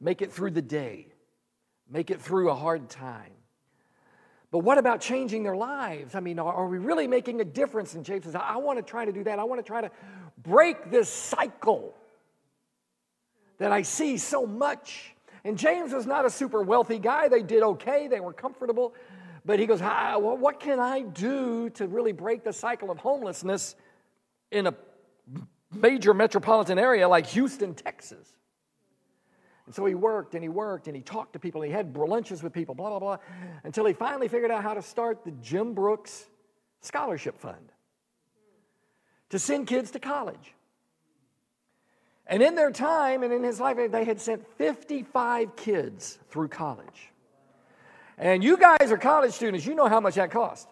make 0.00 0.22
it 0.22 0.32
through 0.32 0.50
the 0.50 0.62
day 0.62 1.08
make 1.90 2.10
it 2.10 2.20
through 2.20 2.50
a 2.50 2.54
hard 2.54 2.88
time. 2.88 3.32
But 4.50 4.60
what 4.60 4.78
about 4.78 5.00
changing 5.00 5.44
their 5.44 5.56
lives? 5.56 6.14
I 6.14 6.20
mean, 6.20 6.38
are, 6.38 6.66
we 6.66 6.78
really 6.78 7.06
making 7.06 7.40
a 7.40 7.44
difference? 7.44 7.94
And 7.94 8.04
James 8.04 8.24
says, 8.24 8.34
I 8.34 8.56
want 8.56 8.78
to 8.78 8.82
try 8.82 9.04
to 9.04 9.12
do 9.12 9.22
that. 9.24 9.38
I 9.38 9.44
want 9.44 9.60
to 9.60 9.66
try 9.66 9.80
to 9.80 9.90
break 10.42 10.90
this 10.90 11.08
cycle 11.08 11.94
that 13.58 13.70
I 13.70 13.82
see 13.82 14.16
so 14.16 14.46
much. 14.46 15.14
And 15.44 15.56
James 15.56 15.92
was 15.92 16.06
not 16.06 16.26
a 16.26 16.30
super 16.30 16.62
wealthy 16.62 16.98
guy. 16.98 17.28
They 17.28 17.42
did 17.42 17.62
okay, 17.62 18.08
they 18.08 18.20
were 18.20 18.32
comfortable. 18.32 18.94
But 19.44 19.60
he 19.60 19.66
goes, 19.66 19.80
What 19.80 20.58
can 20.58 20.80
I 20.80 21.02
do 21.02 21.70
to 21.70 21.86
really 21.86 22.12
break 22.12 22.42
the 22.42 22.52
cycle 22.52 22.90
of 22.90 22.98
homelessness 22.98 23.76
in 24.50 24.66
a 24.66 24.74
major 25.72 26.12
metropolitan 26.12 26.78
area 26.78 27.08
like 27.08 27.26
Houston, 27.28 27.74
Texas? 27.74 28.28
And 29.70 29.74
so 29.76 29.86
he 29.86 29.94
worked 29.94 30.34
and 30.34 30.42
he 30.42 30.48
worked 30.48 30.88
and 30.88 30.96
he 30.96 31.02
talked 31.02 31.34
to 31.34 31.38
people 31.38 31.62
and 31.62 31.70
he 31.70 31.72
had 31.72 31.96
lunches 31.96 32.42
with 32.42 32.52
people, 32.52 32.74
blah, 32.74 32.88
blah, 32.88 32.98
blah, 32.98 33.18
until 33.62 33.86
he 33.86 33.92
finally 33.92 34.26
figured 34.26 34.50
out 34.50 34.64
how 34.64 34.74
to 34.74 34.82
start 34.82 35.24
the 35.24 35.30
Jim 35.30 35.74
Brooks 35.74 36.26
Scholarship 36.80 37.38
Fund 37.38 37.70
to 39.28 39.38
send 39.38 39.68
kids 39.68 39.92
to 39.92 40.00
college. 40.00 40.56
And 42.26 42.42
in 42.42 42.56
their 42.56 42.72
time 42.72 43.22
and 43.22 43.32
in 43.32 43.44
his 43.44 43.60
life, 43.60 43.76
they 43.92 44.02
had 44.02 44.20
sent 44.20 44.44
55 44.58 45.54
kids 45.54 46.18
through 46.30 46.48
college. 46.48 47.12
And 48.18 48.42
you 48.42 48.56
guys 48.56 48.90
are 48.90 48.98
college 48.98 49.34
students, 49.34 49.64
you 49.64 49.76
know 49.76 49.86
how 49.86 50.00
much 50.00 50.16
that 50.16 50.32
cost. 50.32 50.68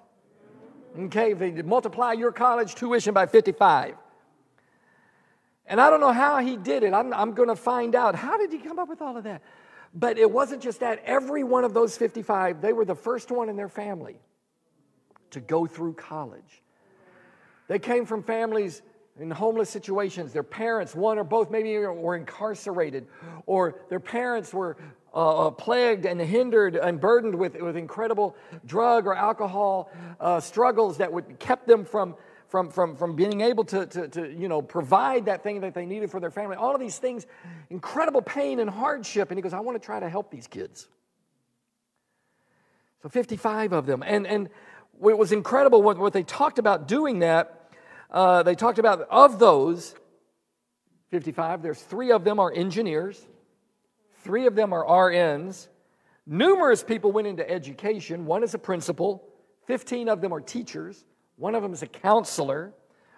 Okay, 0.98 1.30
if 1.30 1.38
they 1.38 1.52
multiply 1.62 2.14
your 2.14 2.32
college 2.32 2.74
tuition 2.74 3.14
by 3.14 3.26
55. 3.26 3.94
And 5.68 5.80
I 5.80 5.90
don't 5.90 6.00
know 6.00 6.12
how 6.12 6.38
he 6.38 6.56
did 6.56 6.82
it. 6.82 6.94
I'm, 6.94 7.12
I'm 7.12 7.32
going 7.32 7.50
to 7.50 7.56
find 7.56 7.94
out. 7.94 8.14
How 8.14 8.38
did 8.38 8.50
he 8.50 8.58
come 8.58 8.78
up 8.78 8.88
with 8.88 9.02
all 9.02 9.16
of 9.16 9.24
that? 9.24 9.42
But 9.94 10.18
it 10.18 10.30
wasn't 10.30 10.62
just 10.62 10.80
that. 10.80 11.02
Every 11.04 11.44
one 11.44 11.64
of 11.64 11.74
those 11.74 11.96
55, 11.96 12.60
they 12.60 12.72
were 12.72 12.86
the 12.86 12.94
first 12.94 13.30
one 13.30 13.48
in 13.48 13.56
their 13.56 13.68
family 13.68 14.18
to 15.30 15.40
go 15.40 15.66
through 15.66 15.92
college. 15.94 16.62
They 17.68 17.78
came 17.78 18.06
from 18.06 18.22
families 18.22 18.80
in 19.20 19.30
homeless 19.30 19.68
situations. 19.68 20.32
Their 20.32 20.42
parents, 20.42 20.94
one 20.94 21.18
or 21.18 21.24
both, 21.24 21.50
maybe 21.50 21.76
were 21.76 22.16
incarcerated, 22.16 23.06
or 23.44 23.80
their 23.90 24.00
parents 24.00 24.54
were 24.54 24.76
uh, 25.14 25.48
uh 25.48 25.50
plagued 25.50 26.06
and 26.06 26.20
hindered 26.20 26.76
and 26.76 27.00
burdened 27.00 27.34
with, 27.34 27.60
with 27.60 27.76
incredible 27.76 28.36
drug 28.66 29.06
or 29.06 29.14
alcohol 29.14 29.90
uh, 30.20 30.38
struggles 30.38 30.98
that 30.98 31.12
would 31.12 31.38
kept 31.38 31.66
them 31.66 31.84
from 31.84 32.14
from, 32.48 32.70
from, 32.70 32.96
from 32.96 33.14
being 33.14 33.42
able 33.42 33.64
to, 33.64 33.86
to, 33.86 34.08
to, 34.08 34.32
you 34.32 34.48
know, 34.48 34.62
provide 34.62 35.26
that 35.26 35.42
thing 35.42 35.60
that 35.60 35.74
they 35.74 35.84
needed 35.84 36.10
for 36.10 36.18
their 36.18 36.30
family. 36.30 36.56
All 36.56 36.74
of 36.74 36.80
these 36.80 36.98
things, 36.98 37.26
incredible 37.68 38.22
pain 38.22 38.58
and 38.58 38.70
hardship. 38.70 39.30
And 39.30 39.38
he 39.38 39.42
goes, 39.42 39.52
I 39.52 39.60
want 39.60 39.80
to 39.80 39.84
try 39.84 40.00
to 40.00 40.08
help 40.08 40.30
these 40.30 40.46
kids. 40.46 40.88
So 43.02 43.08
55 43.08 43.72
of 43.72 43.86
them. 43.86 44.02
And, 44.04 44.26
and 44.26 44.46
it 44.46 45.18
was 45.18 45.30
incredible 45.30 45.82
what, 45.82 45.98
what 45.98 46.12
they 46.12 46.22
talked 46.22 46.58
about 46.58 46.88
doing 46.88 47.20
that. 47.20 47.70
uh, 48.10 48.42
they 48.42 48.54
talked 48.54 48.78
about 48.78 49.02
of 49.10 49.38
those 49.38 49.94
55, 51.10 51.62
there's 51.62 51.80
three 51.80 52.12
of 52.12 52.24
them 52.24 52.38
are 52.38 52.52
engineers, 52.52 53.24
three 54.22 54.46
of 54.46 54.54
them 54.54 54.72
are 54.72 54.84
RNs. 54.84 55.68
Numerous 56.26 56.82
people 56.82 57.12
went 57.12 57.26
into 57.26 57.48
education. 57.48 58.26
One 58.26 58.42
is 58.42 58.54
a 58.54 58.58
principal, 58.58 59.24
15 59.66 60.08
of 60.08 60.20
them 60.20 60.32
are 60.34 60.40
teachers, 60.40 61.04
one 61.38 61.54
of 61.54 61.62
them 61.62 61.72
is 61.72 61.82
a 61.82 61.86
counselor, 61.86 62.74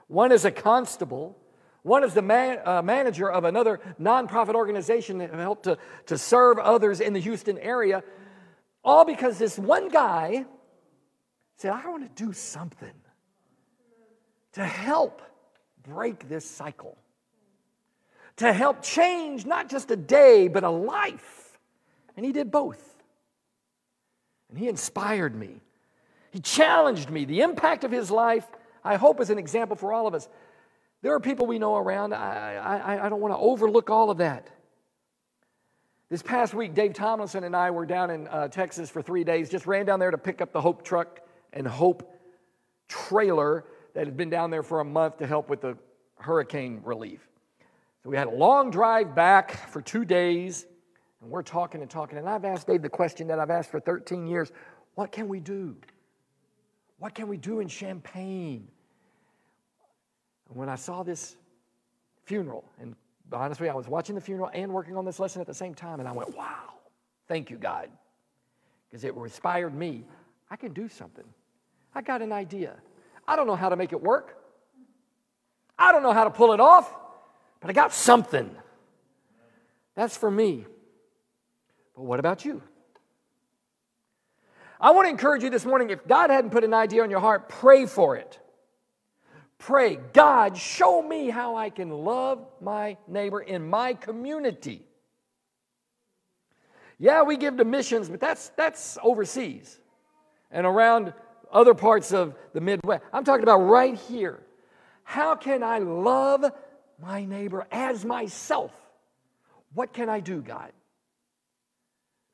one 0.07 0.31
is 0.31 0.45
a 0.45 0.51
constable, 0.51 1.37
one 1.83 2.05
is 2.05 2.13
the 2.13 2.23
man, 2.23 2.59
uh, 2.65 2.83
manager 2.83 3.31
of 3.31 3.45
another 3.45 3.81
nonprofit 3.99 4.55
organization 4.55 5.19
that 5.19 5.33
helped 5.33 5.65
to, 5.65 5.79
to 6.07 6.19
serve 6.19 6.59
others 6.59 7.01
in 7.01 7.15
the 7.15 7.21
Houston 7.21 7.59
area. 7.59 8.05
All 8.85 9.05
because 9.05 9.39
this 9.39 9.59
one 9.59 9.89
guy 9.89 10.45
said, 11.57 11.73
I 11.73 11.89
want 11.89 12.15
to 12.15 12.25
do 12.25 12.33
something 12.33 12.93
to 14.53 14.65
help 14.65 15.23
break 15.83 16.29
this 16.29 16.45
cycle, 16.45 16.99
to 18.37 18.53
help 18.53 18.83
change 18.83 19.47
not 19.47 19.71
just 19.71 19.91
a 19.91 19.97
day, 19.97 20.49
but 20.49 20.65
a 20.65 20.71
life. 20.71 21.59
And 22.17 22.27
he 22.27 22.33
did 22.33 22.51
both. 22.51 23.03
And 24.51 24.59
he 24.59 24.69
inspired 24.69 25.35
me. 25.35 25.61
He 26.31 26.41
challenged 26.41 27.11
me. 27.11 27.25
The 27.25 27.41
impact 27.41 27.85
of 27.85 27.91
his 27.91 28.11
life, 28.11 28.47
I 28.85 28.97
hope, 28.97 29.21
is 29.21 29.31
an 29.31 29.39
example 29.39 29.77
for 29.77 29.93
all 29.93 30.07
of 30.07 30.15
us. 30.15 30.29
There 31.03 31.15
are 31.15 31.21
people 31.21 31.47
we 31.47 31.59
know 31.59 31.77
around. 31.77 32.13
I, 32.13 32.57
I, 32.57 33.07
I 33.07 33.09
don't 33.09 33.21
want 33.21 33.35
to 33.35 33.39
overlook 33.39 33.91
all 33.91 34.11
of 34.11 34.19
that. 34.19 34.49
This 36.11 36.23
past 36.23 36.55
week, 36.55 36.75
Dave 36.75 36.93
Tomlinson 36.95 37.45
and 37.45 37.55
I 37.55 37.71
were 37.71 37.87
down 37.87 38.11
in 38.11 38.27
uh, 38.29 38.49
Texas 38.49 38.91
for 38.91 39.01
three 39.01 39.23
days, 39.23 39.49
just 39.49 39.67
ran 39.67 39.87
down 39.87 40.01
there 40.01 40.11
to 40.11 40.19
pick 40.19 40.41
up 40.41 40.53
the 40.53 40.61
Hope 40.61 40.83
truck 40.83 41.21
and 41.53 41.67
Hope 41.67 42.13
trailer 42.89 43.65
that 43.95 44.07
had 44.07 44.17
been 44.17 44.31
down 44.31 44.51
there 44.51 44.63
for 44.63 44.81
a 44.81 44.85
month 44.85 45.19
to 45.19 45.27
help 45.27 45.49
with 45.49 45.61
the 45.61 45.77
hurricane 46.17 46.81
relief. 46.85 47.29
So 48.03 48.11
we 48.11 48.17
had 48.17 48.27
a 48.27 48.33
long 48.35 48.71
drive 48.71 49.15
back 49.15 49.69
for 49.71 49.81
two 49.81 50.05
days, 50.05 50.67
and 51.23 51.31
we're 51.31 51.43
talking 51.43 51.81
and 51.81 51.91
talking. 51.91 52.19
And 52.19 52.29
I've 52.29 52.45
asked 52.45 52.67
Dave 52.67 52.83
the 52.83 52.89
question 52.89 53.29
that 53.29 53.39
I've 53.39 53.51
asked 53.51 53.71
for 53.71 53.81
13 53.81 54.27
years 54.27 54.51
what 54.97 55.13
can 55.13 55.29
we 55.29 55.39
do? 55.39 55.77
What 57.01 57.15
can 57.15 57.29
we 57.29 57.39
do 57.39 57.61
in 57.61 57.67
Champaign? 57.67 58.69
And 60.49 60.57
when 60.57 60.69
I 60.69 60.77
saw 60.77 61.03
this 61.03 61.35
funeral, 62.25 62.65
and 62.79 62.95
honestly, 63.33 63.71
I 63.71 63.75
was 63.75 63.89
watching 63.89 64.15
the 64.15 64.21
funeral 64.21 64.51
and 64.53 64.71
working 64.71 64.99
on 64.99 65.07
this 65.07 65.19
lesson 65.19 65.41
at 65.41 65.47
the 65.47 65.55
same 65.55 65.75
time, 65.75 65.99
and 65.99 66.09
I 66.09 66.13
went, 66.13 66.37
wow, 66.37 66.75
thank 67.27 67.49
you, 67.49 67.57
God. 67.57 67.89
Because 68.89 69.03
it 69.03 69.15
inspired 69.17 69.75
me. 69.75 70.05
I 70.51 70.57
can 70.57 70.75
do 70.75 70.89
something. 70.89 71.25
I 71.95 72.03
got 72.03 72.21
an 72.21 72.33
idea. 72.33 72.77
I 73.27 73.35
don't 73.35 73.47
know 73.47 73.57
how 73.57 73.71
to 73.71 73.77
make 73.77 73.93
it 73.93 74.03
work. 74.03 74.37
I 75.79 75.93
don't 75.93 76.03
know 76.03 76.13
how 76.13 76.25
to 76.25 76.31
pull 76.31 76.53
it 76.53 76.61
off, 76.61 76.95
but 77.61 77.71
I 77.71 77.73
got 77.73 77.95
something. 77.95 78.55
That's 79.95 80.19
for 80.19 80.31
me. 80.31 80.67
But 81.97 82.03
what 82.03 82.21
about 82.21 82.45
you? 82.45 82.63
I 84.81 84.93
want 84.93 85.07
to 85.07 85.11
encourage 85.11 85.43
you 85.43 85.51
this 85.51 85.67
morning 85.67 85.91
if 85.91 86.07
God 86.07 86.31
hadn't 86.31 86.51
put 86.51 86.65
an 86.65 86.73
idea 86.73 87.03
on 87.03 87.11
your 87.11 87.21
heart, 87.21 87.49
pray 87.49 87.85
for 87.85 88.17
it. 88.17 88.39
Pray, 89.59 89.99
God, 90.15 90.57
show 90.57 91.03
me 91.03 91.29
how 91.29 91.57
I 91.57 91.69
can 91.69 91.91
love 91.91 92.47
my 92.63 92.97
neighbor 93.07 93.41
in 93.41 93.69
my 93.69 93.93
community. 93.93 94.87
Yeah, 96.99 97.23
we 97.23 97.37
give 97.37 97.59
to 97.59 97.65
missions, 97.65 98.09
but 98.09 98.21
that's, 98.21 98.49
that's 98.57 98.97
overseas 99.03 99.79
and 100.51 100.67
around 100.67 101.13
other 101.53 101.75
parts 101.75 102.13
of 102.13 102.35
the 102.55 102.61
Midwest. 102.63 103.05
I'm 103.13 103.25
talking 103.25 103.43
about 103.43 103.59
right 103.59 103.95
here. 103.95 104.41
How 105.05 105.35
can 105.35 105.63
I 105.63 105.79
love 105.79 106.45
my 106.99 107.27
neighbor 107.27 107.67
as 107.71 108.05
myself? 108.05 108.73
What 109.75 109.93
can 109.93 110.09
I 110.09 110.21
do, 110.21 110.41
God? 110.41 110.73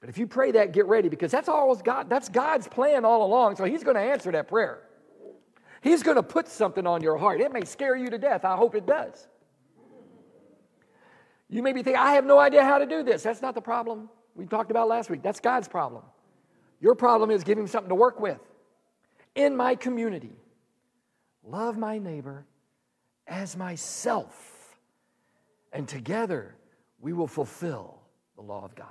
But 0.01 0.09
if 0.11 0.19
you 0.19 0.27
pray 0.27 0.53
that, 0.53 0.73
get 0.73 0.87
ready 0.87 1.09
because 1.09 1.31
that's 1.31 1.49
always 1.49 1.83
God, 1.83 2.09
that's 2.11 2.29
God's 2.29 2.69
plan 2.69 3.05
all 3.05 3.25
along. 3.25 3.57
So 3.57 3.65
He's 3.65 3.83
going 3.83 3.97
to 3.97 4.03
answer 4.03 4.31
that 4.33 4.49
prayer. 4.49 4.83
He's 5.81 6.03
going 6.03 6.17
to 6.17 6.23
put 6.23 6.49
something 6.49 6.87
on 6.87 7.03
your 7.03 7.17
heart. 7.17 7.41
It 7.41 7.53
may 7.53 7.65
scare 7.65 7.97
you 7.97 8.11
to 8.11 8.19
death. 8.19 8.45
I 8.45 8.57
hope 8.57 8.75
it 8.75 8.87
does. 8.87 9.27
You 11.49 11.63
may 11.63 11.73
be 11.73 11.83
thinking, 11.83 12.01
I 12.01 12.13
have 12.13 12.25
no 12.25 12.39
idea 12.39 12.65
how 12.65 12.79
to 12.79 12.87
do 12.87 13.03
this. 13.03 13.23
That's 13.23 13.41
not 13.41 13.55
the 13.55 13.61
problem 13.61 14.09
we 14.35 14.47
talked 14.47 14.71
about 14.71 14.89
last 14.89 15.11
week. 15.11 15.23
That's 15.23 15.41
God's 15.41 15.69
problem. 15.69 16.03
Your 16.81 16.95
problem 16.95 17.31
is 17.31 17.45
giving 17.45 17.67
something 17.67 17.89
to 17.89 17.95
work 17.95 18.21
with. 18.21 18.41
In 19.35 19.57
my 19.57 19.75
community, 19.75 20.37
love 21.45 21.79
my 21.79 21.99
neighbor 21.99 22.47
as 23.27 23.57
myself. 23.57 24.77
And 25.73 25.89
together, 25.89 26.57
we 27.01 27.13
will 27.13 27.27
fulfill 27.27 28.01
the 28.35 28.43
law 28.43 28.65
of 28.65 28.75
God. 28.75 28.87